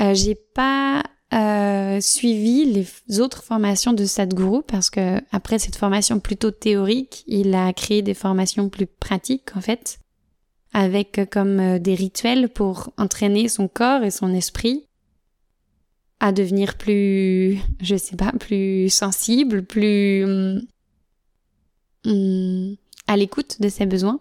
Euh, 0.00 0.14
j'ai 0.14 0.34
pas 0.34 1.02
euh, 1.34 2.00
suivi 2.00 2.64
les 2.64 3.20
autres 3.20 3.42
formations 3.42 3.92
de 3.92 4.04
Sadhguru 4.04 4.62
parce 4.62 4.90
que 4.90 5.20
après 5.32 5.58
cette 5.58 5.76
formation 5.76 6.20
plutôt 6.20 6.50
théorique, 6.50 7.24
il 7.26 7.54
a 7.54 7.72
créé 7.72 8.02
des 8.02 8.14
formations 8.14 8.68
plus 8.68 8.86
pratiques 8.86 9.56
en 9.56 9.60
fait. 9.60 9.98
avec 10.74 11.20
comme 11.30 11.78
des 11.78 11.94
rituels 11.94 12.50
pour 12.50 12.92
entraîner 12.98 13.48
son 13.48 13.68
corps 13.68 14.02
et 14.02 14.10
son 14.10 14.34
esprit 14.34 14.87
à 16.20 16.32
devenir 16.32 16.76
plus, 16.76 17.58
je 17.80 17.96
sais 17.96 18.16
pas, 18.16 18.32
plus 18.32 18.88
sensible, 18.90 19.64
plus 19.64 20.24
hum, 20.24 20.62
hum, 22.06 22.76
à 23.06 23.16
l'écoute 23.16 23.60
de 23.60 23.68
ses 23.68 23.86
besoins. 23.86 24.20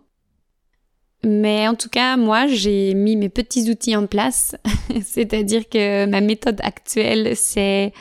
Mais 1.24 1.68
en 1.68 1.74
tout 1.74 1.90
cas, 1.90 2.16
moi, 2.16 2.46
j'ai 2.48 2.94
mis 2.94 3.16
mes 3.16 3.30
petits 3.30 3.70
outils 3.72 3.96
en 3.96 4.06
place. 4.06 4.56
C'est-à-dire 5.04 5.68
que 5.68 6.06
ma 6.06 6.22
méthode 6.22 6.60
actuelle, 6.62 7.36
c'est 7.36 7.92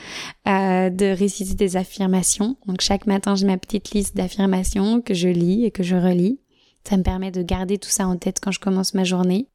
euh, 0.46 0.90
de 0.90 1.06
réciter 1.06 1.54
des 1.54 1.76
affirmations. 1.76 2.56
Donc 2.66 2.82
chaque 2.82 3.06
matin, 3.06 3.35
j'ai 3.35 3.46
ma 3.46 3.56
petite 3.56 3.92
liste 3.92 4.16
d'affirmations 4.16 5.00
que 5.00 5.14
je 5.14 5.28
lis 5.28 5.64
et 5.64 5.70
que 5.70 5.82
je 5.82 5.96
relis. 5.96 6.40
Ça 6.85 6.96
me 6.96 7.02
permet 7.02 7.30
de 7.30 7.42
garder 7.42 7.78
tout 7.78 7.88
ça 7.88 8.06
en 8.06 8.16
tête 8.16 8.38
quand 8.40 8.52
je 8.52 8.61
commence 8.61 8.94
ma 8.94 9.04
journée. 9.04 9.48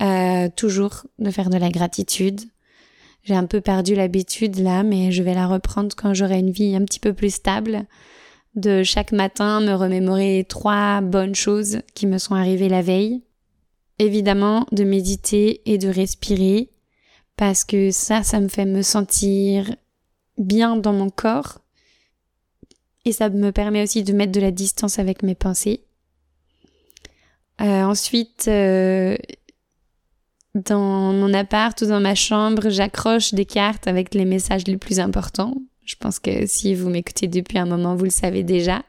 Euh, 0.00 0.48
toujours 0.54 1.06
de 1.18 1.30
faire 1.30 1.50
de 1.50 1.56
la 1.56 1.70
gratitude, 1.70 2.40
j'ai 3.28 3.34
un 3.34 3.44
peu 3.44 3.60
perdu 3.60 3.94
l'habitude 3.94 4.58
là, 4.58 4.82
mais 4.82 5.12
je 5.12 5.22
vais 5.22 5.34
la 5.34 5.46
reprendre 5.46 5.94
quand 5.94 6.14
j'aurai 6.14 6.38
une 6.38 6.50
vie 6.50 6.74
un 6.74 6.84
petit 6.86 6.98
peu 6.98 7.12
plus 7.12 7.34
stable. 7.34 7.84
De 8.54 8.82
chaque 8.82 9.12
matin 9.12 9.60
me 9.60 9.74
remémorer 9.74 10.46
trois 10.48 11.02
bonnes 11.02 11.34
choses 11.34 11.82
qui 11.94 12.06
me 12.06 12.16
sont 12.16 12.34
arrivées 12.34 12.70
la 12.70 12.80
veille. 12.80 13.20
Évidemment, 13.98 14.66
de 14.72 14.82
méditer 14.82 15.60
et 15.70 15.76
de 15.76 15.88
respirer, 15.88 16.70
parce 17.36 17.64
que 17.64 17.90
ça, 17.90 18.22
ça 18.22 18.40
me 18.40 18.48
fait 18.48 18.64
me 18.64 18.80
sentir 18.80 19.76
bien 20.38 20.78
dans 20.78 20.94
mon 20.94 21.10
corps. 21.10 21.58
Et 23.04 23.12
ça 23.12 23.28
me 23.28 23.52
permet 23.52 23.82
aussi 23.82 24.04
de 24.04 24.14
mettre 24.14 24.32
de 24.32 24.40
la 24.40 24.52
distance 24.52 24.98
avec 24.98 25.22
mes 25.22 25.34
pensées. 25.34 25.84
Euh, 27.60 27.82
ensuite, 27.82 28.46
euh, 28.48 29.18
dans 30.54 31.12
mon 31.12 31.32
appart 31.34 31.80
ou 31.82 31.86
dans 31.86 32.00
ma 32.00 32.14
chambre, 32.14 32.70
j'accroche 32.70 33.34
des 33.34 33.44
cartes 33.44 33.86
avec 33.86 34.14
les 34.14 34.24
messages 34.24 34.66
les 34.66 34.76
plus 34.76 35.00
importants. 35.00 35.54
Je 35.84 35.96
pense 35.96 36.18
que 36.18 36.46
si 36.46 36.74
vous 36.74 36.90
m'écoutez 36.90 37.28
depuis 37.28 37.58
un 37.58 37.66
moment, 37.66 37.94
vous 37.94 38.04
le 38.04 38.10
savez 38.10 38.42
déjà. 38.42 38.82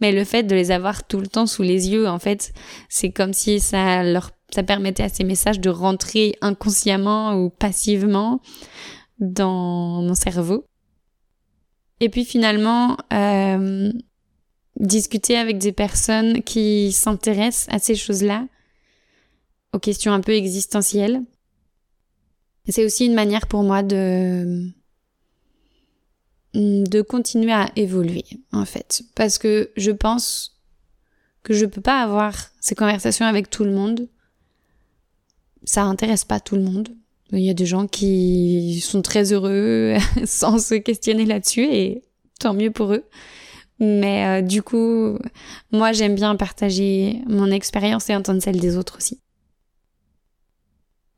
Mais 0.00 0.12
le 0.12 0.24
fait 0.24 0.42
de 0.42 0.54
les 0.54 0.70
avoir 0.70 1.06
tout 1.06 1.20
le 1.20 1.26
temps 1.26 1.46
sous 1.46 1.62
les 1.62 1.90
yeux, 1.90 2.08
en 2.08 2.18
fait, 2.18 2.52
c'est 2.88 3.10
comme 3.10 3.32
si 3.32 3.60
ça 3.60 4.02
leur, 4.02 4.30
ça 4.52 4.62
permettait 4.62 5.04
à 5.04 5.08
ces 5.08 5.24
messages 5.24 5.60
de 5.60 5.70
rentrer 5.70 6.34
inconsciemment 6.40 7.36
ou 7.36 7.50
passivement 7.50 8.40
dans 9.18 10.02
mon 10.02 10.14
cerveau. 10.14 10.66
Et 12.00 12.08
puis 12.08 12.24
finalement, 12.24 12.96
euh, 13.12 13.92
discuter 14.78 15.36
avec 15.36 15.58
des 15.58 15.72
personnes 15.72 16.42
qui 16.42 16.92
s'intéressent 16.92 17.72
à 17.72 17.78
ces 17.78 17.94
choses-là, 17.94 18.46
aux 19.72 19.78
questions 19.78 20.12
un 20.12 20.20
peu 20.20 20.32
existentielles. 20.32 21.22
C'est 22.68 22.84
aussi 22.84 23.06
une 23.06 23.14
manière 23.14 23.46
pour 23.46 23.62
moi 23.62 23.82
de 23.82 24.70
de 26.54 27.00
continuer 27.00 27.52
à 27.52 27.70
évoluer 27.76 28.24
en 28.52 28.66
fait 28.66 29.02
parce 29.14 29.38
que 29.38 29.70
je 29.78 29.90
pense 29.90 30.60
que 31.42 31.54
je 31.54 31.64
peux 31.64 31.80
pas 31.80 32.02
avoir 32.02 32.34
ces 32.60 32.74
conversations 32.74 33.26
avec 33.26 33.50
tout 33.50 33.64
le 33.64 33.72
monde. 33.72 34.08
Ça 35.64 35.84
intéresse 35.84 36.24
pas 36.24 36.40
tout 36.40 36.56
le 36.56 36.62
monde. 36.62 36.90
Il 37.32 37.40
y 37.40 37.50
a 37.50 37.54
des 37.54 37.66
gens 37.66 37.86
qui 37.86 38.80
sont 38.80 39.00
très 39.00 39.32
heureux 39.32 39.96
sans 40.26 40.58
se 40.58 40.74
questionner 40.74 41.24
là-dessus 41.24 41.64
et 41.64 42.02
tant 42.38 42.52
mieux 42.52 42.70
pour 42.70 42.92
eux. 42.92 43.04
Mais 43.80 44.26
euh, 44.26 44.42
du 44.42 44.62
coup, 44.62 45.18
moi 45.72 45.92
j'aime 45.92 46.14
bien 46.14 46.36
partager 46.36 47.22
mon 47.26 47.50
expérience 47.50 48.10
et 48.10 48.14
entendre 48.14 48.42
celle 48.42 48.60
des 48.60 48.76
autres 48.76 48.98
aussi. 48.98 49.20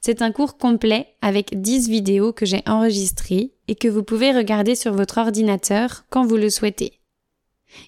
C'est 0.00 0.22
un 0.22 0.32
cours 0.32 0.58
complet 0.58 1.08
avec 1.22 1.60
10 1.60 1.88
vidéos 1.88 2.32
que 2.32 2.46
j'ai 2.46 2.62
enregistrées 2.66 3.52
et 3.68 3.74
que 3.74 3.88
vous 3.88 4.02
pouvez 4.02 4.32
regarder 4.32 4.74
sur 4.74 4.92
votre 4.92 5.18
ordinateur 5.18 6.04
quand 6.10 6.26
vous 6.26 6.36
le 6.36 6.50
souhaitez. 6.50 7.00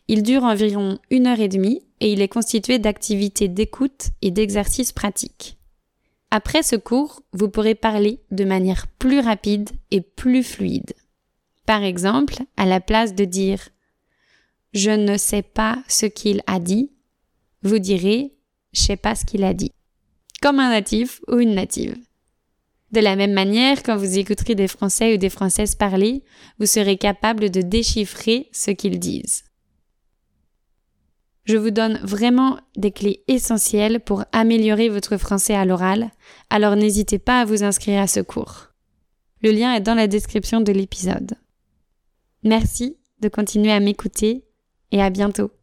Il 0.08 0.22
dure 0.22 0.44
environ 0.44 0.98
une 1.10 1.26
heure 1.26 1.40
et 1.40 1.48
demie 1.48 1.82
et 2.00 2.12
il 2.12 2.20
est 2.20 2.28
constitué 2.28 2.78
d'activités 2.78 3.48
d'écoute 3.48 4.10
et 4.22 4.30
d'exercices 4.30 4.92
pratiques. 4.92 5.56
Après 6.30 6.62
ce 6.62 6.76
cours, 6.76 7.22
vous 7.32 7.48
pourrez 7.48 7.74
parler 7.74 8.20
de 8.30 8.44
manière 8.44 8.88
plus 8.88 9.20
rapide 9.20 9.70
et 9.90 10.00
plus 10.00 10.42
fluide. 10.42 10.94
Par 11.66 11.82
exemple, 11.82 12.36
à 12.56 12.66
la 12.66 12.80
place 12.80 13.14
de 13.14 13.24
dire 13.24 13.68
je 14.72 14.90
ne 14.90 15.16
sais 15.16 15.42
pas 15.42 15.82
ce 15.88 16.06
qu'il 16.06 16.42
a 16.46 16.58
dit, 16.58 16.90
vous 17.62 17.78
direz 17.78 18.32
je 18.72 18.82
sais 18.82 18.96
pas 18.96 19.14
ce 19.14 19.24
qu'il 19.24 19.44
a 19.44 19.54
dit. 19.54 19.72
Comme 20.42 20.60
un 20.60 20.70
natif 20.70 21.20
ou 21.28 21.38
une 21.38 21.54
native. 21.54 21.96
De 22.92 23.00
la 23.00 23.16
même 23.16 23.32
manière, 23.32 23.82
quand 23.82 23.96
vous 23.96 24.18
écouterez 24.18 24.54
des 24.54 24.68
Français 24.68 25.14
ou 25.14 25.16
des 25.16 25.30
Françaises 25.30 25.74
parler, 25.74 26.22
vous 26.58 26.66
serez 26.66 26.96
capable 26.96 27.50
de 27.50 27.60
déchiffrer 27.60 28.48
ce 28.52 28.70
qu'ils 28.70 28.98
disent. 28.98 29.44
Je 31.44 31.56
vous 31.56 31.70
donne 31.70 32.00
vraiment 32.02 32.58
des 32.76 32.90
clés 32.90 33.22
essentielles 33.28 34.00
pour 34.00 34.24
améliorer 34.32 34.88
votre 34.88 35.16
français 35.16 35.54
à 35.54 35.64
l'oral, 35.64 36.10
alors 36.50 36.74
n'hésitez 36.74 37.20
pas 37.20 37.40
à 37.40 37.44
vous 37.44 37.62
inscrire 37.62 38.00
à 38.00 38.08
ce 38.08 38.20
cours. 38.20 38.68
Le 39.42 39.52
lien 39.52 39.72
est 39.74 39.80
dans 39.80 39.94
la 39.94 40.08
description 40.08 40.60
de 40.60 40.72
l'épisode. 40.72 41.34
Merci 42.42 42.96
de 43.20 43.28
continuer 43.28 43.70
à 43.70 43.80
m'écouter 43.80 44.44
et 44.90 45.00
à 45.00 45.10
bientôt. 45.10 45.50